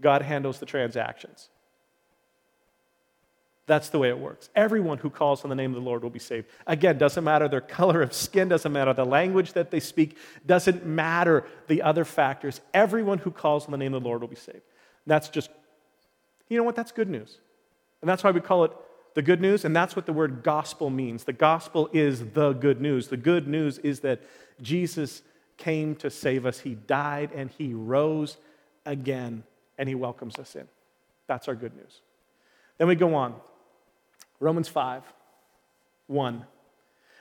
God 0.00 0.22
handles 0.22 0.58
the 0.58 0.66
transactions. 0.66 1.50
That's 3.66 3.90
the 3.90 4.00
way 4.00 4.08
it 4.08 4.18
works. 4.18 4.50
Everyone 4.56 4.98
who 4.98 5.08
calls 5.08 5.44
on 5.44 5.50
the 5.50 5.54
name 5.54 5.70
of 5.70 5.76
the 5.76 5.88
Lord 5.88 6.02
will 6.02 6.10
be 6.10 6.18
saved. 6.18 6.48
Again, 6.66 6.98
doesn't 6.98 7.22
matter 7.22 7.46
their 7.46 7.60
color 7.60 8.02
of 8.02 8.12
skin, 8.12 8.48
doesn't 8.48 8.72
matter 8.72 8.92
the 8.92 9.06
language 9.06 9.52
that 9.52 9.70
they 9.70 9.78
speak, 9.78 10.18
doesn't 10.46 10.84
matter 10.84 11.44
the 11.68 11.82
other 11.82 12.04
factors. 12.04 12.60
Everyone 12.74 13.18
who 13.18 13.30
calls 13.30 13.66
on 13.66 13.70
the 13.70 13.78
name 13.78 13.94
of 13.94 14.02
the 14.02 14.08
Lord 14.08 14.20
will 14.20 14.26
be 14.26 14.34
saved. 14.34 14.62
That's 15.06 15.28
just, 15.28 15.48
you 16.48 16.56
know 16.56 16.64
what? 16.64 16.74
That's 16.74 16.90
good 16.90 17.08
news. 17.08 17.38
And 18.00 18.08
that's 18.08 18.24
why 18.24 18.32
we 18.32 18.40
call 18.40 18.64
it 18.64 18.72
the 19.14 19.22
good 19.22 19.40
news, 19.40 19.64
and 19.64 19.74
that's 19.74 19.96
what 19.96 20.06
the 20.06 20.12
word 20.12 20.42
gospel 20.42 20.90
means. 20.90 21.24
The 21.24 21.32
gospel 21.32 21.88
is 21.92 22.30
the 22.30 22.52
good 22.52 22.80
news. 22.80 23.08
The 23.08 23.16
good 23.16 23.48
news 23.48 23.78
is 23.78 24.00
that 24.00 24.20
Jesus 24.60 25.22
came 25.56 25.94
to 25.96 26.10
save 26.10 26.46
us. 26.46 26.60
He 26.60 26.74
died 26.74 27.30
and 27.34 27.50
he 27.50 27.74
rose 27.74 28.36
again 28.86 29.42
and 29.76 29.88
he 29.88 29.94
welcomes 29.94 30.38
us 30.38 30.54
in. 30.56 30.68
That's 31.26 31.48
our 31.48 31.54
good 31.54 31.76
news. 31.76 32.00
Then 32.78 32.88
we 32.88 32.94
go 32.94 33.14
on. 33.14 33.34
Romans 34.40 34.68
5 34.68 35.02
1. 36.06 36.44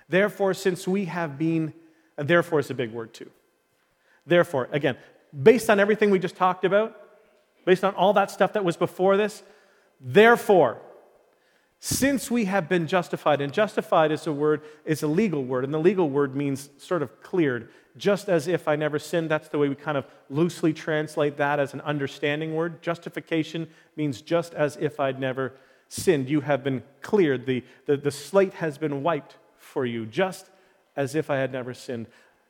Therefore, 0.08 0.54
since 0.54 0.88
we 0.88 1.06
have 1.06 1.38
been, 1.38 1.73
and 2.17 2.28
therefore 2.28 2.60
is 2.60 2.69
a 2.69 2.73
big 2.73 2.91
word 2.91 3.13
too. 3.13 3.30
Therefore, 4.26 4.69
again, 4.71 4.97
based 5.43 5.69
on 5.69 5.80
everything 5.80 6.10
we 6.10 6.19
just 6.19 6.36
talked 6.36 6.63
about, 6.63 6.95
based 7.65 7.84
on 7.84 7.93
all 7.95 8.13
that 8.13 8.32
stuff 8.32 8.54
that 8.54 8.63
was 8.63 8.78
before 8.78 9.17
this, 9.17 9.43
therefore, 10.00 10.80
since 11.79 12.31
we 12.31 12.45
have 12.45 12.67
been 12.67 12.87
justified, 12.87 13.39
and 13.39 13.53
justified 13.53 14.11
is 14.11 14.25
a 14.25 14.33
word, 14.33 14.61
is 14.83 15.03
a 15.03 15.07
legal 15.07 15.43
word, 15.43 15.63
and 15.63 15.73
the 15.73 15.79
legal 15.79 16.09
word 16.09 16.35
means 16.35 16.69
sort 16.77 17.03
of 17.03 17.21
cleared, 17.21 17.69
just 17.95 18.29
as 18.29 18.47
if 18.47 18.67
I 18.67 18.75
never 18.75 18.97
sinned. 18.97 19.29
That's 19.29 19.49
the 19.49 19.59
way 19.59 19.69
we 19.69 19.75
kind 19.75 19.97
of 19.97 20.05
loosely 20.29 20.73
translate 20.73 21.37
that 21.37 21.59
as 21.59 21.73
an 21.73 21.81
understanding 21.81 22.55
word. 22.55 22.81
Justification 22.81 23.67
means 23.95 24.21
just 24.21 24.53
as 24.55 24.75
if 24.77 24.99
I'd 24.99 25.19
never 25.19 25.53
sinned. 25.87 26.29
You 26.29 26.41
have 26.41 26.63
been 26.63 26.83
cleared. 27.01 27.45
The, 27.45 27.63
the, 27.85 27.95
the 27.97 28.11
slate 28.11 28.55
has 28.55 28.77
been 28.77 29.03
wiped 29.03 29.35
for 29.57 29.85
you, 29.85 30.05
just 30.05 30.49
as 30.95 31.13
if 31.13 31.29
I 31.29 31.37
had 31.37 31.51
never 31.51 31.75
sinned. 31.75 32.07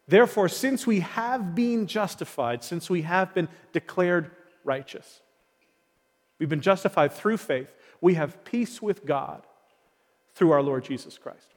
Therefore, 0.08 0.48
since 0.48 0.88
we 0.88 1.02
have 1.02 1.54
been 1.54 1.86
justified, 1.86 2.64
since 2.64 2.90
we 2.90 3.02
have 3.02 3.34
been 3.34 3.50
declared 3.74 4.32
righteous, 4.64 5.20
we've 6.40 6.48
been 6.48 6.62
justified 6.62 7.12
through 7.12 7.38
faith 7.38 7.74
we 8.02 8.16
have 8.16 8.44
peace 8.44 8.82
with 8.82 9.06
God 9.06 9.46
through 10.36 10.52
our 10.52 10.62
Lord 10.62 10.84
Jesus 10.84 11.18
Christ. 11.18 11.54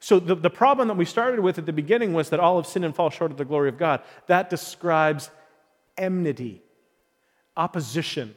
So, 0.00 0.18
the, 0.18 0.34
the 0.34 0.50
problem 0.50 0.88
that 0.88 0.96
we 0.96 1.04
started 1.04 1.38
with 1.40 1.58
at 1.58 1.66
the 1.66 1.72
beginning 1.72 2.12
was 2.12 2.30
that 2.30 2.40
all 2.40 2.56
have 2.56 2.66
sinned 2.66 2.84
and 2.84 2.94
fall 2.94 3.08
short 3.08 3.30
of 3.30 3.36
the 3.36 3.44
glory 3.44 3.68
of 3.68 3.78
God. 3.78 4.02
That 4.26 4.50
describes 4.50 5.30
enmity, 5.96 6.60
opposition, 7.56 8.34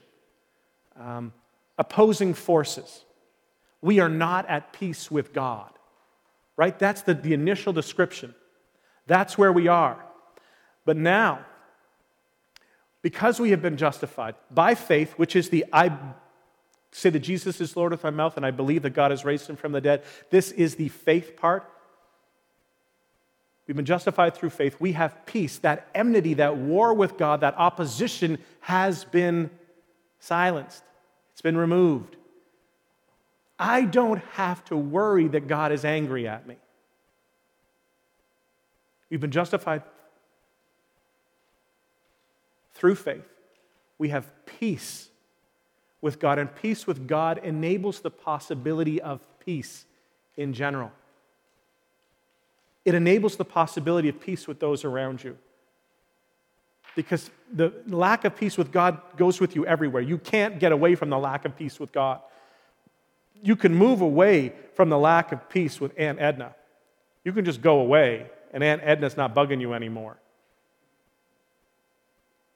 um, 0.99 1.33
opposing 1.79 2.35
forces. 2.35 3.03
We 3.81 3.99
are 3.99 4.09
not 4.09 4.47
at 4.47 4.73
peace 4.73 5.09
with 5.09 5.33
God, 5.33 5.71
right? 6.55 6.77
That's 6.77 7.01
the, 7.01 7.15
the 7.15 7.33
initial 7.33 7.73
description. 7.73 8.35
That's 9.07 9.37
where 9.37 9.51
we 9.51 9.67
are. 9.67 10.03
But 10.85 10.97
now, 10.97 11.45
because 13.01 13.39
we 13.39 13.51
have 13.51 13.61
been 13.61 13.77
justified 13.77 14.35
by 14.51 14.75
faith, 14.75 15.13
which 15.13 15.35
is 15.35 15.49
the 15.49 15.65
I 15.73 15.97
say 16.95 17.09
that 17.09 17.19
Jesus 17.19 17.59
is 17.59 17.75
Lord 17.75 17.91
with 17.91 18.03
my 18.03 18.09
mouth 18.09 18.37
and 18.37 18.45
I 18.45 18.51
believe 18.51 18.83
that 18.83 18.91
God 18.91 19.11
has 19.11 19.25
raised 19.25 19.49
him 19.49 19.57
from 19.57 19.73
the 19.73 19.81
dead. 19.81 20.03
This 20.29 20.51
is 20.51 20.75
the 20.75 20.87
faith 20.87 21.35
part. 21.35 21.69
We've 23.67 23.75
been 23.75 23.85
justified 23.85 24.35
through 24.35 24.51
faith. 24.51 24.77
We 24.79 24.93
have 24.93 25.25
peace. 25.25 25.57
That 25.57 25.89
enmity, 25.93 26.35
that 26.35 26.55
war 26.55 26.93
with 26.93 27.17
God, 27.17 27.41
that 27.41 27.55
opposition 27.57 28.37
has 28.61 29.03
been 29.03 29.49
silenced, 30.19 30.83
it's 31.33 31.41
been 31.41 31.57
removed. 31.57 32.15
I 33.59 33.83
don't 33.83 34.21
have 34.33 34.63
to 34.65 34.77
worry 34.77 35.27
that 35.29 35.47
God 35.47 35.71
is 35.71 35.83
angry 35.83 36.27
at 36.27 36.47
me. 36.47 36.55
We've 39.09 39.19
been 39.19 39.31
justified 39.31 39.83
through 42.73 42.95
faith. 42.95 43.23
We 43.97 44.09
have 44.09 44.29
peace 44.45 45.09
with 46.05 46.19
God, 46.19 46.37
and 46.37 46.55
peace 46.55 46.85
with 46.85 47.07
God 47.07 47.39
enables 47.43 47.99
the 47.99 48.11
possibility 48.11 49.01
of 49.01 49.21
peace 49.39 49.85
in 50.37 50.53
general. 50.53 50.91
It 52.85 52.93
enables 52.93 53.37
the 53.37 53.43
possibility 53.43 54.07
of 54.09 54.21
peace 54.21 54.47
with 54.47 54.59
those 54.59 54.85
around 54.85 55.23
you. 55.23 55.35
Because 56.95 57.31
the 57.51 57.73
lack 57.87 58.23
of 58.23 58.37
peace 58.37 58.55
with 58.55 58.71
God 58.71 59.01
goes 59.17 59.41
with 59.41 59.55
you 59.55 59.65
everywhere. 59.65 60.03
You 60.03 60.19
can't 60.19 60.59
get 60.59 60.71
away 60.71 60.93
from 60.93 61.09
the 61.09 61.17
lack 61.17 61.43
of 61.43 61.57
peace 61.57 61.79
with 61.79 61.91
God. 61.91 62.19
You 63.41 63.55
can 63.55 63.73
move 63.73 64.01
away 64.01 64.53
from 64.75 64.89
the 64.89 64.99
lack 64.99 65.31
of 65.31 65.49
peace 65.49 65.81
with 65.81 65.91
Aunt 65.97 66.21
Edna. 66.21 66.53
You 67.23 67.33
can 67.33 67.45
just 67.45 67.63
go 67.63 67.79
away, 67.79 68.29
and 68.53 68.63
Aunt 68.63 68.81
Edna's 68.83 69.17
not 69.17 69.33
bugging 69.33 69.59
you 69.59 69.73
anymore. 69.73 70.17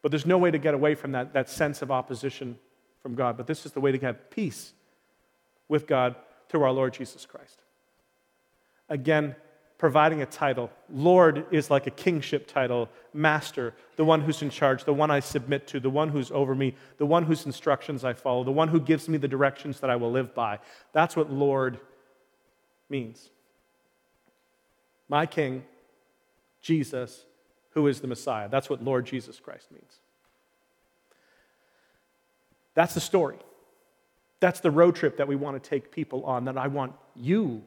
But 0.03 0.12
there's 0.12 0.27
no 0.27 0.38
way 0.38 0.51
to 0.51 0.59
get 0.59 0.75
away 0.75 0.93
from 0.93 1.13
that, 1.13 1.33
that 1.33 1.49
sense 1.49 1.81
of 1.81 1.89
opposition 1.89 2.59
from 3.01 3.15
God, 3.15 3.38
but 3.38 3.47
this 3.47 3.65
is 3.65 3.71
the 3.71 3.79
way 3.79 3.91
to 3.91 3.99
have 3.99 4.29
peace 4.29 4.73
with 5.67 5.88
God 5.88 6.15
through 6.49 6.63
our 6.63 6.71
Lord 6.71 6.93
Jesus 6.93 7.25
Christ. 7.25 7.63
Again, 8.89 9.35
providing 9.77 10.21
a 10.21 10.25
title. 10.25 10.69
Lord 10.91 11.45
is 11.51 11.71
like 11.71 11.88
a 11.88 11.91
kingship 11.91 12.47
title, 12.47 12.89
master, 13.13 13.73
the 13.95 14.03
one 14.03 14.19
who's 14.19 14.41
in 14.41 14.49
charge, 14.49 14.83
the 14.83 14.93
one 14.93 15.09
I 15.09 15.21
submit 15.21 15.67
to, 15.67 15.79
the 15.79 15.89
one 15.89 16.09
who's 16.09 16.31
over 16.31 16.53
me, 16.53 16.75
the 16.97 17.05
one 17.05 17.23
whose 17.23 17.45
instructions 17.45 18.03
I 18.03 18.13
follow, 18.13 18.43
the 18.43 18.51
one 18.51 18.67
who 18.67 18.81
gives 18.81 19.07
me 19.07 19.17
the 19.17 19.27
directions 19.27 19.79
that 19.79 19.89
I 19.89 19.95
will 19.95 20.12
live 20.12 20.35
by. 20.35 20.59
That's 20.91 21.15
what 21.15 21.31
Lord 21.31 21.79
means. 22.89 23.29
My 25.07 25.25
King, 25.25 25.63
Jesus, 26.62 27.23
who 27.71 27.88
is 27.88 28.01
the 28.01 28.07
Messiah. 28.07 28.49
That's 28.49 28.69
what 28.69 28.83
Lord 28.83 29.05
Jesus 29.05 29.39
Christ 29.39 29.71
means. 29.71 29.99
That's 32.79 32.93
the 32.93 33.01
story. 33.01 33.35
That's 34.39 34.61
the 34.61 34.71
road 34.71 34.95
trip 34.95 35.17
that 35.17 35.27
we 35.27 35.35
want 35.35 35.61
to 35.61 35.69
take 35.69 35.91
people 35.91 36.23
on, 36.23 36.45
that 36.45 36.57
I 36.57 36.67
want 36.67 36.93
you 37.13 37.61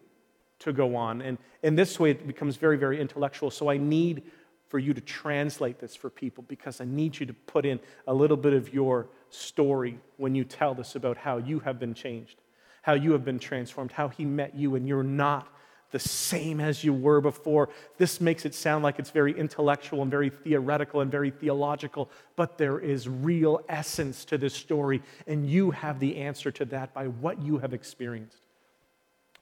to 0.61 0.73
go 0.73 0.97
on. 0.97 1.21
And 1.21 1.37
in 1.63 1.75
this 1.75 2.01
way, 2.01 2.13
it 2.13 2.27
becomes 2.27 2.57
very, 2.57 2.79
very 2.79 2.99
intellectual. 2.99 3.51
So 3.51 3.69
I 3.69 3.77
need 3.77 4.23
for 4.69 4.79
you 4.79 4.95
to 4.95 5.03
translate 5.03 5.79
this 5.79 5.95
for 5.95 6.09
people 6.09 6.47
because 6.49 6.81
I 6.81 6.87
need 6.87 7.21
you 7.21 7.27
to 7.27 7.35
put 7.35 7.67
in 7.67 7.79
a 8.07 8.15
little 8.15 8.39
bit 8.39 8.55
of 8.55 8.73
your 8.73 9.07
story 9.29 9.99
when 10.17 10.35
you 10.35 10.45
tell 10.45 10.73
this 10.73 10.95
about 10.95 11.19
how 11.19 11.37
you 11.37 11.59
have 11.59 11.79
been 11.79 11.93
changed, 11.93 12.41
how 12.81 12.95
you 12.95 13.13
have 13.13 13.23
been 13.23 13.39
transformed, 13.39 13.93
how 13.93 14.09
He 14.09 14.25
met 14.25 14.55
you, 14.55 14.77
and 14.77 14.89
you're 14.89 15.03
not 15.03 15.47
the 15.93 15.99
same 15.99 16.59
as 16.59 16.83
you 16.83 16.93
were 16.93 17.21
before. 17.21 17.69
This 17.99 18.21
makes 18.21 18.45
it 18.45 18.55
sound 18.55 18.83
like 18.83 18.99
it's 18.99 19.11
very 19.11 19.39
intellectual 19.39 20.03
and 20.03 20.11
very 20.11 20.31
theoretical 20.31 21.01
and 21.01 21.11
very 21.11 21.31
theological, 21.31 22.11
but 22.35 22.59
there 22.59 22.81
is 22.81 23.09
real 23.09 23.61
essence 23.69 24.25
to 24.25 24.39
this 24.39 24.55
story, 24.55 25.03
and 25.27 25.49
you 25.49 25.71
have 25.71 26.01
the 26.01 26.17
answer 26.17 26.51
to 26.51 26.65
that 26.67 26.93
by 26.93 27.07
what 27.07 27.41
you 27.41 27.59
have 27.59 27.73
experienced. 27.73 28.39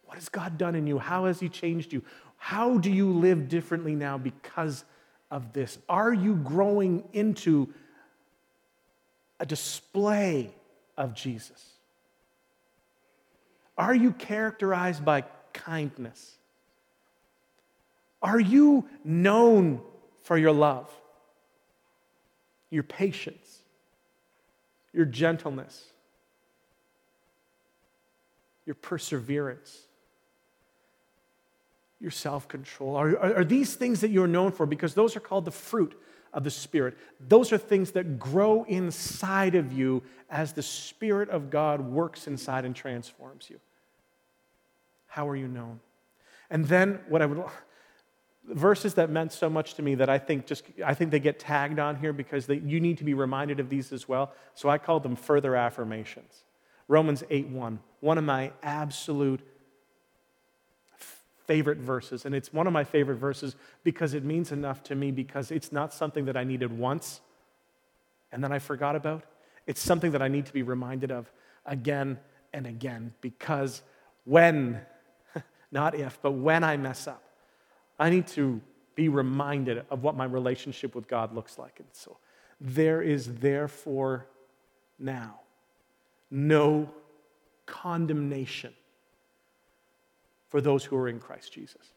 What 0.05 0.17
has 0.17 0.29
God 0.29 0.59
done 0.59 0.75
in 0.75 0.87
you? 0.87 0.99
How 0.99 1.27
has 1.27 1.41
He 1.41 1.49
changed 1.49 1.93
you? 1.93 2.03
How 2.37 2.79
do 2.79 2.91
you 2.91 3.13
live 3.13 3.49
differently 3.49 3.95
now 3.95 4.19
because 4.19 4.85
of 5.31 5.53
this? 5.53 5.79
Are 5.89 6.13
you 6.13 6.35
growing 6.35 7.05
into 7.13 7.73
a 9.39 9.47
display 9.47 10.53
of 10.97 11.15
Jesus? 11.15 11.65
Are 13.79 13.95
you 13.95 14.13
characterized 14.13 15.05
by 15.05 15.25
kindness? 15.53 16.39
Are 18.23 18.41
you 18.41 18.87
known 19.05 19.81
for 20.23 20.37
your 20.37 20.53
love, 20.53 20.91
your 22.69 22.83
patience, 22.83 23.61
your 24.93 25.07
gentleness, 25.07 25.87
your 28.67 28.75
perseverance? 28.75 29.87
your 32.01 32.11
self 32.11 32.49
control? 32.49 32.97
Are, 32.97 33.11
are, 33.19 33.37
are, 33.37 33.45
these 33.45 33.75
things 33.75 34.01
that 34.01 34.11
you're 34.11 34.27
known 34.27 34.53
for? 34.53 34.67
Because 34.67 34.95
those 34.95 35.17
are 35.17 35.21
called 35.21 35.45
the 35.45 35.51
fruit 35.51 36.01
of 36.33 36.45
the 36.45 36.51
Spirit. 36.51 36.97
Those 37.21 37.53
are 37.53 37.59
things 37.59 37.93
that 37.93 38.19
grow 38.19 38.65
inside 38.65 39.55
of 39.55 39.73
you 39.73 40.03
as 40.31 40.53
the 40.53 40.63
Spirit 40.63 41.29
of 41.29 41.51
God 41.51 41.81
works 41.81 42.27
inside 42.27 42.65
and 42.65 42.75
transforms 42.75 43.51
you. 43.51 43.61
How 45.07 45.29
are 45.29 45.37
you 45.37 45.49
known? 45.49 45.81
And 46.51 46.65
then 46.67 47.01
what 47.09 47.21
I 47.23 47.27
would 47.27 47.45
verses 48.45 48.95
that 48.95 49.11
meant 49.11 49.33
so 49.33 49.51
much 49.51 49.75
to 49.75 49.83
me 49.83 49.95
that 49.97 50.09
I 50.09 50.19
think 50.19 50.47
just 50.47 50.65
I 50.85 50.95
think 50.95 51.11
they 51.11 51.21
get 51.21 51.39
tagged 51.39 51.79
on 51.79 51.97
here 51.97 52.13
because 52.13 52.47
they, 52.47 52.57
you 52.57 52.81
need 52.81 52.99
to 52.99 53.05
be 53.05 53.15
reminded 53.15 53.61
of 53.61 53.69
these 53.69 53.93
as 53.93 54.09
well. 54.09 54.33
So 54.55 54.69
I 54.69 54.79
call 54.79 55.01
them 55.01 55.17
further 55.17 55.55
affirmations. 55.57 56.45
Romans 56.89 57.23
8:1, 57.31 57.79
one 58.01 58.19
of 58.19 58.25
my 58.25 58.53
absolute 58.63 59.41
favorite 61.51 61.79
verses. 61.79 62.27
And 62.27 62.33
it's 62.33 62.53
one 62.53 62.69
of 62.69 62.73
my 62.73 62.85
favorite 62.85 63.17
verses 63.17 63.57
because 63.83 64.15
it 64.15 64.25
means 64.25 64.53
enough 64.53 64.85
to 64.85 64.95
me 64.95 65.11
because 65.11 65.51
it's 65.51 65.73
not 65.73 65.93
something 65.93 66.27
that 66.27 66.37
I 66.37 66.45
needed 66.45 66.71
once 66.71 67.21
and 68.31 68.45
then 68.45 68.53
I 68.53 68.61
forgot 68.61 68.95
about. 68.95 69.25
It's 69.67 69.81
something 69.81 70.13
that 70.13 70.23
I 70.23 70.29
need 70.29 70.47
to 70.47 70.53
be 70.53 70.63
reminded 70.63 71.11
of 71.11 71.29
again 71.67 72.21
and 72.53 72.69
again 72.69 73.15
because 73.21 73.83
when, 74.25 74.81
not 75.73 75.97
if, 75.97 76.21
but 76.23 76.33
when 76.33 76.63
I 76.63 76.77
mess 76.77 77.09
up, 77.09 77.23
I 78.01 78.09
need 78.09 78.27
to 78.29 78.61
be 78.95 79.09
reminded 79.09 79.85
of 79.91 80.03
what 80.03 80.17
my 80.17 80.25
relationship 80.25 80.95
with 80.95 81.07
God 81.07 81.35
looks 81.35 81.59
like. 81.59 81.79
And 81.79 81.89
so 81.93 82.17
there 82.61 83.03
is 83.03 83.37
therefore 83.37 84.27
now 84.99 85.41
no 86.31 86.91
condemnation 87.67 88.73
for 90.49 90.61
those 90.61 90.85
who 90.85 90.97
are 90.97 91.09
in 91.09 91.21
Christ 91.21 91.53
Jesus. 91.53 91.93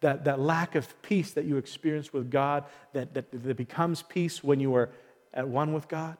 That, 0.00 0.24
that 0.24 0.38
lack 0.38 0.74
of 0.74 1.00
peace 1.02 1.32
that 1.32 1.44
you 1.44 1.56
experience 1.56 2.12
with 2.12 2.30
God, 2.30 2.64
that, 2.92 3.14
that, 3.14 3.26
that 3.32 3.56
becomes 3.56 4.02
peace 4.02 4.44
when 4.44 4.60
you 4.60 4.74
are 4.76 4.90
at 5.34 5.48
one 5.48 5.72
with 5.72 5.88
God, 5.88 6.16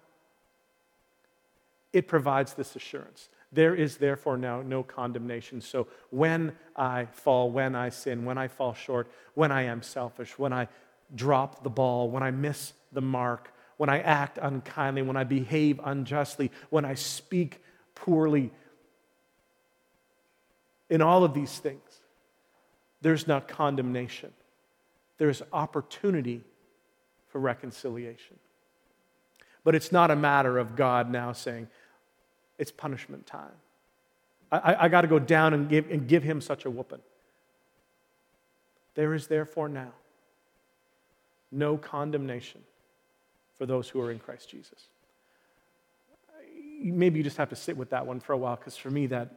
it 1.92 2.08
provides 2.08 2.54
this 2.54 2.74
assurance. 2.74 3.28
There 3.50 3.74
is 3.74 3.96
therefore 3.96 4.36
now 4.36 4.60
no 4.62 4.82
condemnation. 4.82 5.60
So 5.60 5.86
when 6.10 6.52
I 6.76 7.06
fall, 7.06 7.50
when 7.50 7.74
I 7.74 7.88
sin, 7.88 8.24
when 8.24 8.36
I 8.36 8.48
fall 8.48 8.74
short, 8.74 9.10
when 9.34 9.50
I 9.50 9.62
am 9.62 9.82
selfish, 9.82 10.38
when 10.38 10.52
I 10.52 10.68
drop 11.14 11.62
the 11.62 11.70
ball, 11.70 12.10
when 12.10 12.22
I 12.22 12.30
miss 12.30 12.74
the 12.92 13.00
mark, 13.00 13.52
when 13.78 13.88
I 13.88 14.00
act 14.00 14.38
unkindly, 14.40 15.02
when 15.02 15.16
I 15.16 15.24
behave 15.24 15.80
unjustly, 15.82 16.50
when 16.68 16.84
I 16.84 16.94
speak 16.94 17.62
poorly, 17.94 18.50
in 20.90 21.00
all 21.00 21.24
of 21.24 21.34
these 21.34 21.58
things, 21.58 22.00
there's 23.00 23.26
not 23.26 23.48
condemnation, 23.48 24.32
there's 25.18 25.42
opportunity 25.52 26.42
for 27.28 27.40
reconciliation. 27.40 28.36
But 29.64 29.74
it's 29.74 29.92
not 29.92 30.10
a 30.10 30.16
matter 30.16 30.58
of 30.58 30.76
God 30.76 31.10
now 31.10 31.32
saying, 31.32 31.68
it's 32.58 32.70
punishment 32.70 33.26
time. 33.26 33.52
I, 34.50 34.58
I, 34.58 34.84
I 34.84 34.88
got 34.88 35.02
to 35.02 35.08
go 35.08 35.18
down 35.18 35.54
and 35.54 35.68
give, 35.68 35.90
and 35.90 36.08
give 36.08 36.22
him 36.22 36.40
such 36.40 36.64
a 36.64 36.70
whooping. 36.70 37.00
There 38.94 39.14
is 39.14 39.28
therefore 39.28 39.68
now 39.68 39.92
no 41.50 41.76
condemnation 41.76 42.62
for 43.56 43.66
those 43.66 43.88
who 43.88 44.00
are 44.00 44.10
in 44.10 44.18
Christ 44.18 44.50
Jesus. 44.50 44.88
Maybe 46.80 47.18
you 47.18 47.24
just 47.24 47.36
have 47.38 47.48
to 47.50 47.56
sit 47.56 47.76
with 47.76 47.90
that 47.90 48.06
one 48.06 48.20
for 48.20 48.32
a 48.32 48.36
while 48.36 48.56
because 48.56 48.76
for 48.76 48.90
me, 48.90 49.06
that, 49.06 49.34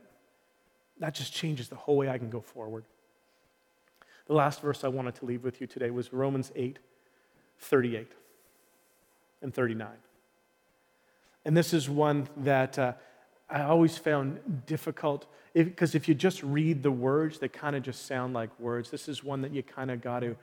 that 1.00 1.16
just 1.16 1.34
changes 1.34 1.70
the 1.70 1.76
whole 1.76 1.98
way 1.98 2.10
I 2.10 2.18
can 2.18 2.30
go 2.30 2.42
forward. 2.42 2.86
The 4.28 4.34
last 4.34 4.62
verse 4.62 4.84
I 4.84 4.88
wanted 4.88 5.16
to 5.16 5.26
leave 5.26 5.44
with 5.44 5.60
you 5.60 5.68
today 5.68 5.90
was 5.90 6.14
Romans 6.14 6.52
8 6.56 6.80
38 7.60 8.12
and 9.42 9.54
39. 9.54 9.88
And 11.46 11.56
this 11.56 11.74
is 11.74 11.90
one 11.90 12.28
that 12.38 12.78
uh, 12.78 12.94
I 13.52 13.64
always 13.64 13.98
found 13.98 14.66
difficult 14.66 15.26
because 15.54 15.94
if, 15.94 16.04
if, 16.04 16.08
you 16.08 16.16
just 16.16 16.42
read 16.42 16.82
the 16.82 16.92
words, 16.92 17.40
they 17.40 17.50
kind 17.50 17.76
of 17.76 17.84
just 17.84 18.06
sound 18.06 18.34
like 18.34 18.50
words. 18.60 18.90
This 18.90 19.10
is 19.10 19.24
one 19.24 19.42
that 19.42 19.52
you 19.52 19.62
kind 19.62 19.92
of 19.92 20.02
got 20.02 20.22
to 20.22 20.38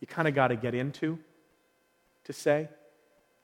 you 0.00 0.06
kind 0.06 0.26
of 0.26 0.34
got 0.34 0.48
to 0.48 0.56
get 0.56 0.74
into 0.74 1.18
to 2.24 2.32
say. 2.32 2.68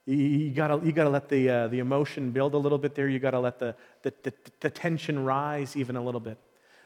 You, 0.06 0.50
gotta, 0.50 0.80
you 0.84 0.90
gotta 0.92 1.10
let 1.10 1.28
the, 1.28 1.50
uh, 1.50 1.68
the 1.68 1.80
emotion 1.80 2.30
build 2.30 2.54
a 2.54 2.58
little 2.58 2.78
bit 2.78 2.94
there. 2.94 3.08
You 3.08 3.18
gotta 3.18 3.38
let 3.38 3.58
the, 3.58 3.76
the, 4.02 4.12
the, 4.22 4.32
the 4.60 4.70
tension 4.70 5.24
rise 5.24 5.76
even 5.76 5.96
a 5.96 6.02
little 6.02 6.20
bit. 6.20 6.38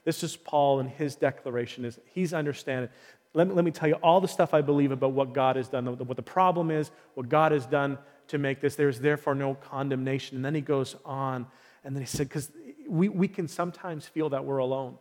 This 0.04 0.24
is 0.24 0.36
Paul 0.36 0.80
and 0.80 0.90
his 0.90 1.14
declaration 1.14 1.84
is 1.84 2.00
he's 2.12 2.34
understanding. 2.34 2.90
Let 3.32 3.46
me, 3.46 3.54
let 3.54 3.64
me 3.64 3.70
tell 3.70 3.88
you 3.88 3.94
all 3.94 4.20
the 4.20 4.28
stuff 4.28 4.52
I 4.52 4.60
believe 4.60 4.90
about 4.90 5.12
what 5.12 5.32
God 5.32 5.56
has 5.56 5.68
done, 5.68 5.86
what 5.86 6.16
the 6.16 6.22
problem 6.22 6.70
is, 6.70 6.90
what 7.14 7.28
God 7.28 7.52
has 7.52 7.64
done 7.64 7.96
to 8.28 8.38
make 8.38 8.60
this. 8.60 8.74
There's 8.74 8.98
therefore 8.98 9.34
no 9.34 9.54
condemnation. 9.54 10.36
And 10.36 10.44
then 10.44 10.54
he 10.54 10.60
goes 10.60 10.96
on, 11.04 11.46
and 11.84 11.96
then 11.96 12.02
he 12.02 12.06
said, 12.06 12.28
because 12.28 12.50
we, 12.88 13.08
we 13.08 13.28
can 13.28 13.48
sometimes 13.48 14.06
feel 14.06 14.28
that 14.30 14.44
we're 14.44 14.58
alone. 14.58 14.98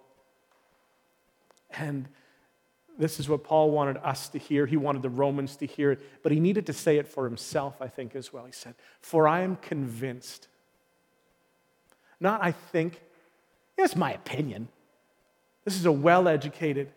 And 1.71 2.07
this 2.97 3.19
is 3.19 3.29
what 3.29 3.43
Paul 3.43 3.71
wanted 3.71 3.97
us 3.97 4.29
to 4.29 4.37
hear. 4.37 4.65
He 4.65 4.77
wanted 4.77 5.01
the 5.01 5.09
Romans 5.09 5.55
to 5.57 5.65
hear 5.65 5.91
it, 5.91 6.23
but 6.23 6.31
he 6.31 6.39
needed 6.39 6.65
to 6.67 6.73
say 6.73 6.97
it 6.97 7.07
for 7.07 7.25
himself, 7.25 7.81
I 7.81 7.87
think, 7.87 8.15
as 8.15 8.33
well. 8.33 8.45
He 8.45 8.51
said, 8.51 8.75
For 9.01 9.27
I 9.27 9.41
am 9.41 9.55
convinced. 9.57 10.47
Not 12.19 12.43
I 12.43 12.51
think, 12.51 13.01
it's 13.77 13.95
my 13.95 14.13
opinion. 14.13 14.67
This 15.65 15.75
is 15.75 15.85
a 15.85 15.91
well 15.91 16.27
educated 16.27 16.91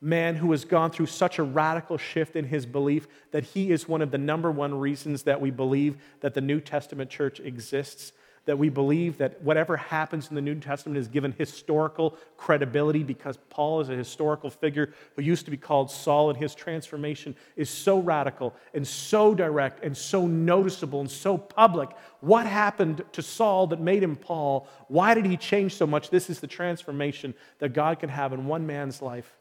man 0.00 0.34
who 0.34 0.50
has 0.50 0.64
gone 0.64 0.90
through 0.90 1.06
such 1.06 1.38
a 1.38 1.42
radical 1.42 1.96
shift 1.96 2.34
in 2.34 2.44
his 2.44 2.66
belief 2.66 3.06
that 3.30 3.44
he 3.44 3.70
is 3.70 3.88
one 3.88 4.02
of 4.02 4.10
the 4.10 4.18
number 4.18 4.50
one 4.50 4.74
reasons 4.74 5.22
that 5.22 5.40
we 5.40 5.50
believe 5.50 5.96
that 6.20 6.34
the 6.34 6.40
New 6.40 6.60
Testament 6.60 7.08
church 7.08 7.38
exists 7.38 8.12
that 8.44 8.58
we 8.58 8.68
believe 8.68 9.18
that 9.18 9.40
whatever 9.42 9.76
happens 9.76 10.28
in 10.28 10.34
the 10.34 10.40
New 10.40 10.56
Testament 10.56 10.98
is 10.98 11.06
given 11.06 11.32
historical 11.38 12.16
credibility 12.36 13.04
because 13.04 13.38
Paul 13.50 13.80
is 13.80 13.88
a 13.88 13.94
historical 13.94 14.50
figure 14.50 14.92
who 15.14 15.22
used 15.22 15.44
to 15.44 15.50
be 15.50 15.56
called 15.56 15.90
Saul, 15.90 16.30
and 16.30 16.38
his 16.38 16.54
transformation 16.54 17.36
is 17.54 17.70
so 17.70 18.00
radical 18.00 18.54
and 18.74 18.86
so 18.86 19.32
direct 19.34 19.84
and 19.84 19.96
so 19.96 20.26
noticeable 20.26 21.00
and 21.00 21.10
so 21.10 21.38
public. 21.38 21.90
What 22.20 22.46
happened 22.46 23.04
to 23.12 23.22
Saul 23.22 23.68
that 23.68 23.80
made 23.80 24.02
him 24.02 24.16
Paul? 24.16 24.66
Why 24.88 25.14
did 25.14 25.26
he 25.26 25.36
change 25.36 25.76
so 25.76 25.86
much? 25.86 26.10
This 26.10 26.28
is 26.28 26.40
the 26.40 26.48
transformation 26.48 27.34
that 27.60 27.72
God 27.72 28.00
can 28.00 28.08
have 28.08 28.32
in 28.32 28.46
one 28.46 28.66
man's 28.66 29.00
life. 29.00 29.36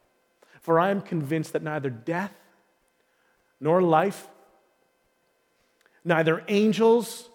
For 0.62 0.80
I 0.80 0.92
am 0.92 1.02
convinced 1.02 1.54
that 1.54 1.64
neither 1.64 1.90
death 1.90 2.34
nor 3.60 3.82
life, 3.82 4.28
neither 6.06 6.44
angels, 6.48 7.30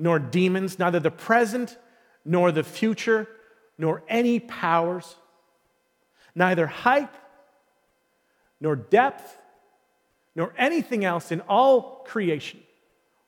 nor 0.00 0.18
demons, 0.18 0.78
neither 0.78 0.98
the 0.98 1.10
present 1.10 1.76
nor 2.24 2.50
the 2.50 2.64
future, 2.64 3.28
nor 3.76 4.02
any 4.08 4.40
powers, 4.40 5.14
neither 6.34 6.66
height 6.66 7.10
nor 8.60 8.74
depth, 8.74 9.36
nor 10.34 10.54
anything 10.56 11.04
else 11.04 11.30
in 11.30 11.42
all 11.42 12.02
creation 12.06 12.60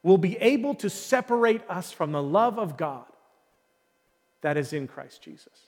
will 0.03 0.19
be 0.19 0.37
able 0.39 0.75
to 0.75 0.89
separate 0.89 1.61
us 1.69 1.93
from 1.93 2.11
the 2.11 2.23
love 2.23 2.59
of 2.59 2.77
God 2.77 3.05
that 4.41 4.57
is 4.57 4.73
in 4.73 4.89
Christ 4.89 5.23
Jesus. 5.23 5.67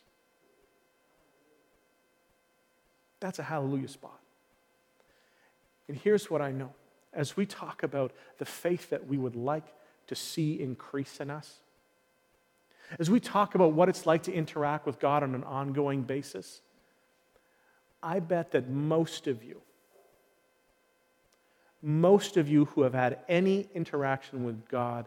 That's 3.21 3.38
a 3.38 3.43
hallelujah 3.43 3.88
spot. 3.88 4.21
And 5.87 5.99
here's 5.99 6.31
what 6.31 6.40
I 6.40 6.51
know 6.51 6.73
as 7.12 7.37
we 7.37 7.45
talk 7.45 7.83
about 7.83 8.12
the 8.38 8.45
faith 8.45 8.90
that 8.90 9.07
we 9.07 9.19
would 9.19 9.37
like 9.37 9.67
to 10.07 10.14
see 10.14 10.61
increase 10.61 11.21
in 11.21 11.31
us, 11.31 11.61
as 12.99 13.11
we 13.11 13.21
talk 13.21 13.55
about 13.55 13.73
what 13.73 13.88
it's 13.88 14.07
like 14.07 14.25
to 14.25 14.33
interact 14.33 14.87
with 14.87 14.99
God 14.99 15.23
on 15.23 15.35
an 15.35 15.45
ongoing 15.45 16.03
basis, 16.03 16.61
I 18.03 18.21
bet 18.21 18.51
that 18.53 18.69
most 18.69 19.27
of 19.27 19.43
you, 19.43 19.62
most 21.83 22.37
of 22.37 22.49
you 22.49 22.67
who 22.67 22.83
have 22.83 22.95
had 22.95 23.19
any 23.29 23.69
interaction 23.75 24.45
with 24.45 24.69
God, 24.69 25.07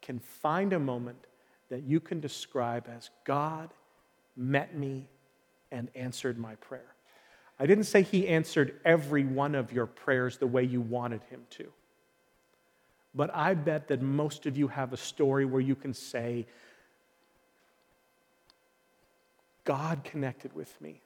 can 0.00 0.18
find 0.18 0.72
a 0.72 0.78
moment 0.78 1.26
that 1.68 1.84
you 1.84 2.00
can 2.00 2.20
describe 2.20 2.88
as 2.94 3.10
God 3.24 3.70
met 4.36 4.76
me 4.76 5.08
and 5.70 5.88
answered 5.94 6.38
my 6.38 6.54
prayer. 6.56 6.94
I 7.58 7.66
didn't 7.66 7.84
say 7.84 8.02
he 8.02 8.26
answered 8.26 8.80
every 8.84 9.24
one 9.24 9.54
of 9.54 9.72
your 9.72 9.86
prayers 9.86 10.36
the 10.36 10.46
way 10.46 10.64
you 10.64 10.80
wanted 10.80 11.22
him 11.30 11.42
to. 11.50 11.72
But 13.14 13.34
I 13.34 13.54
bet 13.54 13.88
that 13.88 14.00
most 14.00 14.46
of 14.46 14.56
you 14.56 14.68
have 14.68 14.92
a 14.92 14.96
story 14.96 15.44
where 15.44 15.60
you 15.60 15.74
can 15.74 15.92
say, 15.92 16.46
God 19.64 20.02
connected 20.02 20.54
with 20.54 20.80
me. 20.80 21.00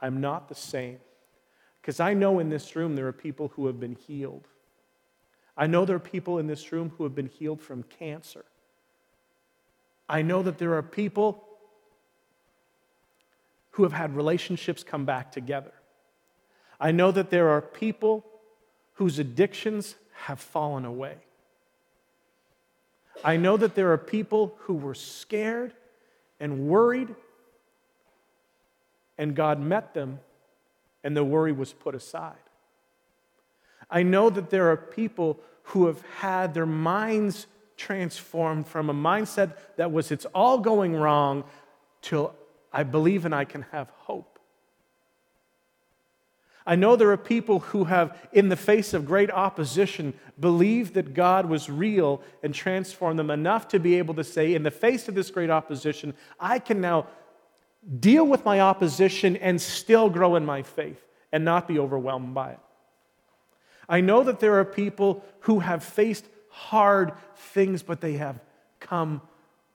I'm 0.00 0.20
not 0.20 0.48
the 0.48 0.54
same. 0.54 0.98
Because 1.80 2.00
I 2.00 2.14
know 2.14 2.38
in 2.38 2.48
this 2.48 2.74
room 2.74 2.96
there 2.96 3.06
are 3.06 3.12
people 3.12 3.52
who 3.54 3.66
have 3.66 3.78
been 3.78 3.94
healed. 3.94 4.48
I 5.56 5.66
know 5.66 5.84
there 5.84 5.96
are 5.96 6.00
people 6.00 6.38
in 6.38 6.46
this 6.46 6.72
room 6.72 6.92
who 6.96 7.04
have 7.04 7.14
been 7.14 7.28
healed 7.28 7.62
from 7.62 7.82
cancer. 7.84 8.44
I 10.08 10.22
know 10.22 10.42
that 10.42 10.58
there 10.58 10.74
are 10.74 10.82
people 10.82 11.44
who 13.72 13.82
have 13.82 13.92
had 13.92 14.16
relationships 14.16 14.82
come 14.82 15.04
back 15.04 15.30
together. 15.30 15.72
I 16.80 16.92
know 16.92 17.10
that 17.10 17.30
there 17.30 17.50
are 17.50 17.60
people 17.60 18.24
whose 18.94 19.18
addictions 19.18 19.94
have 20.24 20.40
fallen 20.40 20.84
away. 20.84 21.16
I 23.24 23.36
know 23.36 23.56
that 23.56 23.74
there 23.74 23.92
are 23.92 23.98
people 23.98 24.54
who 24.60 24.74
were 24.74 24.94
scared 24.94 25.72
and 26.38 26.68
worried 26.68 27.14
and 29.18 29.34
God 29.34 29.60
met 29.60 29.94
them, 29.94 30.20
and 31.02 31.16
the 31.16 31.24
worry 31.24 31.52
was 31.52 31.72
put 31.72 31.94
aside. 31.94 32.34
I 33.90 34.02
know 34.02 34.30
that 34.30 34.50
there 34.50 34.70
are 34.70 34.76
people 34.76 35.40
who 35.64 35.86
have 35.86 36.02
had 36.18 36.54
their 36.54 36.66
minds 36.66 37.46
transformed 37.76 38.66
from 38.66 38.90
a 38.90 38.94
mindset 38.94 39.56
that 39.76 39.92
was 39.92 40.10
it's 40.10 40.26
all 40.26 40.58
going 40.58 40.94
wrong 40.94 41.44
till 42.02 42.34
I 42.72 42.82
believe 42.82 43.24
and 43.24 43.34
I 43.34 43.44
can 43.44 43.62
have 43.72 43.88
hope. 43.90 44.35
I 46.66 46.74
know 46.74 46.96
there 46.96 47.12
are 47.12 47.16
people 47.16 47.60
who 47.60 47.84
have, 47.84 48.18
in 48.32 48.48
the 48.48 48.56
face 48.56 48.92
of 48.92 49.06
great 49.06 49.30
opposition, 49.30 50.14
believed 50.40 50.94
that 50.94 51.14
God 51.14 51.46
was 51.46 51.70
real 51.70 52.20
and 52.42 52.52
transformed 52.52 53.18
them 53.18 53.30
enough 53.30 53.68
to 53.68 53.78
be 53.78 53.96
able 53.98 54.14
to 54.14 54.24
say, 54.24 54.54
in 54.54 54.64
the 54.64 54.70
face 54.72 55.06
of 55.06 55.14
this 55.14 55.30
great 55.30 55.48
opposition, 55.48 56.14
I 56.40 56.58
can 56.58 56.80
now 56.80 57.06
deal 58.00 58.26
with 58.26 58.44
my 58.44 58.60
opposition 58.60 59.36
and 59.36 59.60
still 59.60 60.10
grow 60.10 60.34
in 60.34 60.44
my 60.44 60.62
faith 60.62 61.00
and 61.30 61.44
not 61.44 61.68
be 61.68 61.78
overwhelmed 61.78 62.34
by 62.34 62.52
it. 62.52 62.60
I 63.88 64.00
know 64.00 64.24
that 64.24 64.40
there 64.40 64.58
are 64.58 64.64
people 64.64 65.24
who 65.40 65.60
have 65.60 65.84
faced 65.84 66.24
hard 66.48 67.12
things, 67.36 67.84
but 67.84 68.00
they 68.00 68.14
have 68.14 68.40
come 68.80 69.20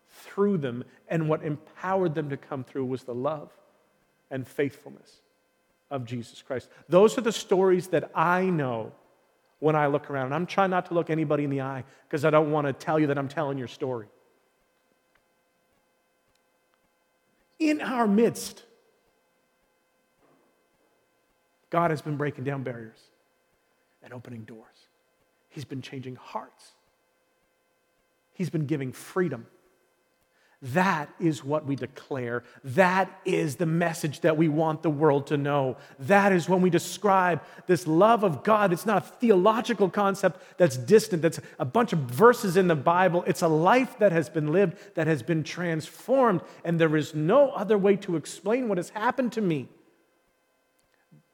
through 0.10 0.58
them. 0.58 0.84
And 1.08 1.30
what 1.30 1.44
empowered 1.44 2.16
them 2.16 2.30
to 2.32 2.38
come 2.38 2.66
through 2.66 2.86
was 2.86 3.04
the 3.04 3.16
love 3.16 3.50
and 4.30 4.46
faithfulness 4.46 5.22
of 5.92 6.06
Jesus 6.06 6.42
Christ. 6.42 6.70
Those 6.90 7.18
are 7.18 7.22
the 7.22 7.32
stories 7.32 7.90
that 7.90 8.10
I 8.16 8.46
know 8.46 8.92
when 9.60 9.76
I 9.76 9.86
look 9.86 10.10
around. 10.10 10.28
And 10.28 10.36
I'm 10.36 10.48
trying 10.48 10.72
not 10.72 10.88
to 10.88 10.96
look 10.96 11.12
anybody 11.12 11.44
in 11.44 11.52
the 11.52 11.62
eye 11.62 11.84
because 12.08 12.26
I 12.26 12.32
don't 12.32 12.50
want 12.50 12.66
to 12.66 12.74
tell 12.74 13.00
you 13.00 13.08
that 13.08 13.18
I'm 13.20 13.28
telling 13.28 13.60
your 13.60 13.68
story. 13.68 14.08
in 17.62 17.80
our 17.80 18.08
midst. 18.08 18.64
God 21.70 21.92
has 21.92 22.02
been 22.02 22.18
breaking 22.18 22.44
down 22.44 22.64
barriers 22.64 22.98
and 24.04 24.12
opening 24.12 24.44
doors. 24.44 24.66
He's 25.50 25.64
been 25.64 25.82
changing 25.82 26.16
hearts. 26.16 26.72
He's 28.34 28.50
been 28.50 28.66
giving 28.66 28.92
freedom 28.92 29.46
that 30.62 31.10
is 31.19 31.43
what 31.43 31.65
we 31.65 31.76
declare. 31.76 32.43
That 32.63 33.10
is 33.26 33.56
the 33.56 33.65
message 33.65 34.19
that 34.19 34.38
we 34.38 34.47
want 34.47 34.84
the 34.84 34.91
world 34.91 35.28
to 35.28 35.38
know. 35.38 35.78
That 35.97 36.32
is 36.32 36.47
when 36.47 36.62
we 36.62 36.69
describe 36.69 37.41
this 37.65 37.88
love 37.88 38.24
of 38.24 38.43
God. 38.43 38.71
It's 38.71 38.86
not 38.86 39.04
a 39.04 39.08
theological 39.08 39.89
concept 39.89 40.39
that's 40.58 40.78
distant, 40.78 41.24
that's 41.24 41.39
a 41.58 41.65
bunch 41.65 41.93
of 41.93 42.00
verses 42.00 42.58
in 42.58 42.67
the 42.67 42.76
Bible. 42.76 43.24
It's 43.26 43.41
a 43.41 43.47
life 43.47 43.97
that 43.97 44.12
has 44.12 44.30
been 44.30 44.52
lived, 44.52 44.78
that 44.93 45.08
has 45.08 45.24
been 45.24 45.43
transformed. 45.43 46.41
And 46.63 46.80
there 46.80 46.95
is 46.95 47.15
no 47.15 47.50
other 47.52 47.78
way 47.78 47.95
to 47.97 48.15
explain 48.15 48.69
what 48.69 48.78
has 48.78 48.89
happened 48.89 49.32
to 49.34 49.41
me 49.41 49.67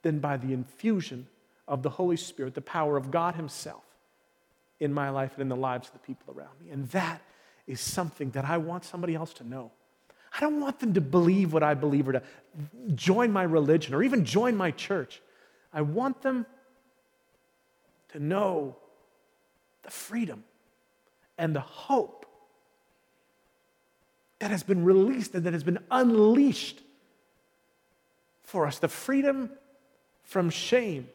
than 0.04 0.20
by 0.20 0.38
the 0.38 0.54
infusion 0.54 1.28
of 1.68 1.84
the 1.84 1.90
Holy 1.90 2.16
Spirit, 2.16 2.54
the 2.54 2.62
power 2.62 2.96
of 2.96 3.12
God 3.12 3.36
Himself 3.36 3.84
in 4.80 4.94
my 4.94 5.10
life 5.10 5.34
and 5.34 5.42
in 5.42 5.50
the 5.50 5.56
lives 5.58 5.88
of 5.88 5.94
the 5.94 6.00
people 6.00 6.34
around 6.34 6.62
me. 6.64 6.70
And 6.70 6.88
that 6.92 7.22
is 7.68 7.82
something 7.82 8.32
that 8.32 8.46
I 8.46 8.58
want 8.58 8.86
somebody 8.86 9.14
else 9.14 9.34
to 9.36 9.48
know. 9.48 9.72
I 10.36 10.40
don't 10.40 10.62
want 10.62 10.80
them 10.80 10.94
to 10.94 11.02
believe 11.02 11.54
what 11.54 11.64
I 11.64 11.74
believe 11.74 12.08
or 12.08 12.14
to 12.14 12.24
join 12.96 13.32
my 13.32 13.44
religion 13.44 13.94
or 13.94 14.04
even 14.04 14.26
join 14.26 14.56
my 14.56 14.72
church. 14.72 15.22
I 15.74 15.82
want 15.82 16.22
them 16.22 16.46
to 18.10 18.20
know 18.20 18.78
the 19.84 19.92
freedom 19.92 20.44
and 21.38 21.56
the 21.56 21.62
hope 21.62 22.26
that 24.40 24.52
has 24.52 24.64
been 24.64 24.84
released 24.84 25.34
and 25.34 25.44
that 25.46 25.54
has 25.54 25.64
been 25.64 25.80
unleashed 25.90 26.82
for 28.44 28.66
us 28.66 28.80
the 28.80 28.88
freedom 28.88 29.50
from 30.24 30.50
shame, 30.50 31.10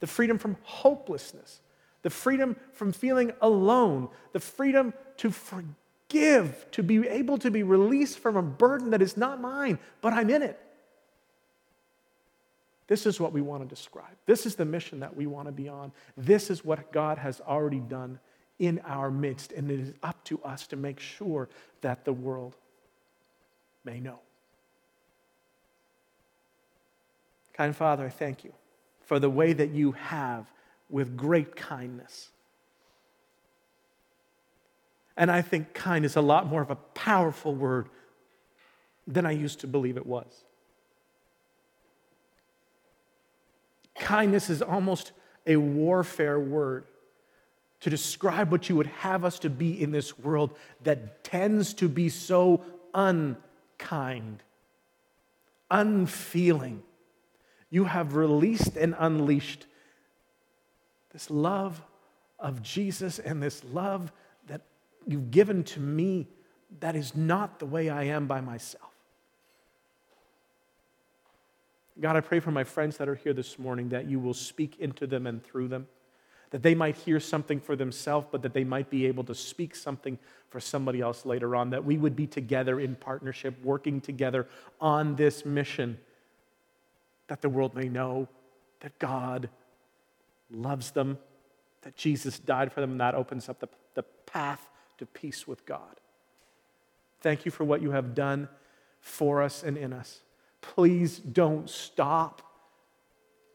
the 0.00 0.06
freedom 0.06 0.38
from 0.38 0.56
hopelessness, 0.62 1.60
the 2.06 2.10
freedom 2.10 2.54
from 2.72 2.92
feeling 2.92 3.32
alone, 3.40 4.08
the 4.30 4.38
freedom 4.38 4.94
to 5.16 5.28
forgive, 5.28 6.64
to 6.70 6.80
be 6.80 7.04
able 7.08 7.36
to 7.36 7.50
be 7.50 7.64
released 7.64 8.20
from 8.20 8.36
a 8.36 8.42
burden 8.42 8.90
that 8.90 9.02
is 9.02 9.16
not 9.16 9.40
mine, 9.40 9.76
but 10.00 10.12
I'm 10.12 10.30
in 10.30 10.40
it. 10.40 10.56
This 12.86 13.06
is 13.06 13.18
what 13.18 13.32
we 13.32 13.40
want 13.40 13.64
to 13.64 13.68
describe. 13.68 14.14
This 14.24 14.46
is 14.46 14.54
the 14.54 14.64
mission 14.64 15.00
that 15.00 15.16
we 15.16 15.26
want 15.26 15.48
to 15.48 15.52
be 15.52 15.68
on. 15.68 15.90
This 16.16 16.48
is 16.48 16.64
what 16.64 16.92
God 16.92 17.18
has 17.18 17.40
already 17.40 17.80
done 17.80 18.20
in 18.60 18.80
our 18.86 19.10
midst, 19.10 19.50
and 19.50 19.68
it 19.68 19.80
is 19.80 19.92
up 20.04 20.22
to 20.26 20.40
us 20.44 20.68
to 20.68 20.76
make 20.76 21.00
sure 21.00 21.48
that 21.80 22.04
the 22.04 22.12
world 22.12 22.54
may 23.84 23.98
know. 23.98 24.20
Kind 27.52 27.74
Father, 27.74 28.06
I 28.06 28.10
thank 28.10 28.44
you 28.44 28.52
for 29.06 29.18
the 29.18 29.28
way 29.28 29.52
that 29.54 29.70
you 29.70 29.90
have 29.90 30.48
with 30.88 31.16
great 31.16 31.56
kindness. 31.56 32.30
And 35.16 35.30
I 35.30 35.42
think 35.42 35.72
kind 35.72 36.04
is 36.04 36.16
a 36.16 36.20
lot 36.20 36.46
more 36.46 36.62
of 36.62 36.70
a 36.70 36.76
powerful 36.76 37.54
word 37.54 37.88
than 39.06 39.24
I 39.24 39.30
used 39.30 39.60
to 39.60 39.66
believe 39.66 39.96
it 39.96 40.06
was. 40.06 40.44
Kindness 43.98 44.50
is 44.50 44.60
almost 44.60 45.12
a 45.46 45.56
warfare 45.56 46.38
word 46.38 46.84
to 47.80 47.90
describe 47.90 48.50
what 48.50 48.68
you 48.68 48.76
would 48.76 48.86
have 48.86 49.24
us 49.24 49.38
to 49.38 49.50
be 49.50 49.80
in 49.80 49.90
this 49.90 50.18
world 50.18 50.56
that 50.82 51.24
tends 51.24 51.72
to 51.74 51.88
be 51.88 52.08
so 52.08 52.62
unkind, 52.94 54.42
unfeeling. 55.70 56.82
You 57.70 57.84
have 57.84 58.16
released 58.16 58.76
and 58.76 58.94
unleashed 58.98 59.66
this 61.16 61.30
love 61.30 61.82
of 62.38 62.62
Jesus 62.62 63.18
and 63.18 63.42
this 63.42 63.64
love 63.72 64.12
that 64.48 64.60
you've 65.06 65.30
given 65.30 65.64
to 65.64 65.80
me 65.80 66.28
that 66.80 66.94
is 66.94 67.16
not 67.16 67.58
the 67.58 67.64
way 67.64 67.88
I 67.88 68.02
am 68.02 68.26
by 68.26 68.42
myself. 68.42 68.92
God, 71.98 72.16
I 72.16 72.20
pray 72.20 72.38
for 72.38 72.50
my 72.50 72.64
friends 72.64 72.98
that 72.98 73.08
are 73.08 73.14
here 73.14 73.32
this 73.32 73.58
morning 73.58 73.88
that 73.88 74.04
you 74.04 74.20
will 74.20 74.34
speak 74.34 74.78
into 74.78 75.06
them 75.06 75.26
and 75.26 75.42
through 75.42 75.68
them, 75.68 75.86
that 76.50 76.62
they 76.62 76.74
might 76.74 76.96
hear 76.96 77.18
something 77.18 77.60
for 77.60 77.76
themselves, 77.76 78.26
but 78.30 78.42
that 78.42 78.52
they 78.52 78.64
might 78.64 78.90
be 78.90 79.06
able 79.06 79.24
to 79.24 79.34
speak 79.34 79.74
something 79.74 80.18
for 80.50 80.60
somebody 80.60 81.00
else 81.00 81.24
later 81.24 81.56
on, 81.56 81.70
that 81.70 81.82
we 81.82 81.96
would 81.96 82.14
be 82.14 82.26
together 82.26 82.78
in 82.78 82.94
partnership, 82.94 83.54
working 83.64 84.02
together 84.02 84.46
on 84.82 85.16
this 85.16 85.46
mission, 85.46 85.96
that 87.28 87.40
the 87.40 87.48
world 87.48 87.74
may 87.74 87.88
know 87.88 88.28
that 88.80 88.98
God 88.98 89.48
loves 90.50 90.90
them, 90.92 91.18
that 91.82 91.96
Jesus 91.96 92.38
died 92.38 92.72
for 92.72 92.80
them, 92.80 92.92
and 92.92 93.00
that 93.00 93.14
opens 93.14 93.48
up 93.48 93.60
the, 93.60 93.68
the 93.94 94.02
path 94.02 94.68
to 94.98 95.06
peace 95.06 95.46
with 95.46 95.64
God. 95.66 96.00
Thank 97.20 97.44
you 97.44 97.50
for 97.50 97.64
what 97.64 97.82
you 97.82 97.90
have 97.92 98.14
done 98.14 98.48
for 99.00 99.42
us 99.42 99.62
and 99.62 99.76
in 99.76 99.92
us. 99.92 100.20
Please 100.60 101.18
don't 101.18 101.68
stop. 101.70 102.42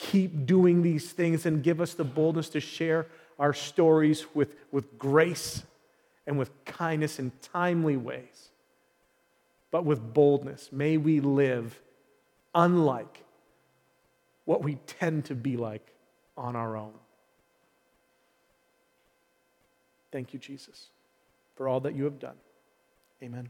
keep 0.01 0.47
doing 0.47 0.81
these 0.81 1.11
things 1.11 1.45
and 1.45 1.61
give 1.61 1.79
us 1.79 1.93
the 1.93 2.03
boldness 2.03 2.49
to 2.49 2.59
share 2.59 3.05
our 3.37 3.53
stories 3.53 4.25
with, 4.33 4.55
with 4.71 4.97
grace 4.97 5.61
and 6.25 6.39
with 6.39 6.49
kindness 6.65 7.19
in 7.19 7.31
timely 7.53 7.97
ways, 7.97 8.49
but 9.69 9.85
with 9.85 10.13
boldness. 10.13 10.69
May 10.71 10.97
we 10.97 11.19
live 11.19 11.79
unlike 12.55 13.23
what 14.45 14.63
we 14.63 14.75
tend 14.87 15.25
to 15.25 15.35
be 15.35 15.55
like 15.55 15.90
on 16.41 16.55
our 16.55 16.75
own. 16.75 16.93
Thank 20.11 20.33
you, 20.33 20.39
Jesus, 20.39 20.89
for 21.55 21.67
all 21.67 21.79
that 21.81 21.95
you 21.95 22.03
have 22.05 22.19
done. 22.19 22.35
Amen. 23.23 23.49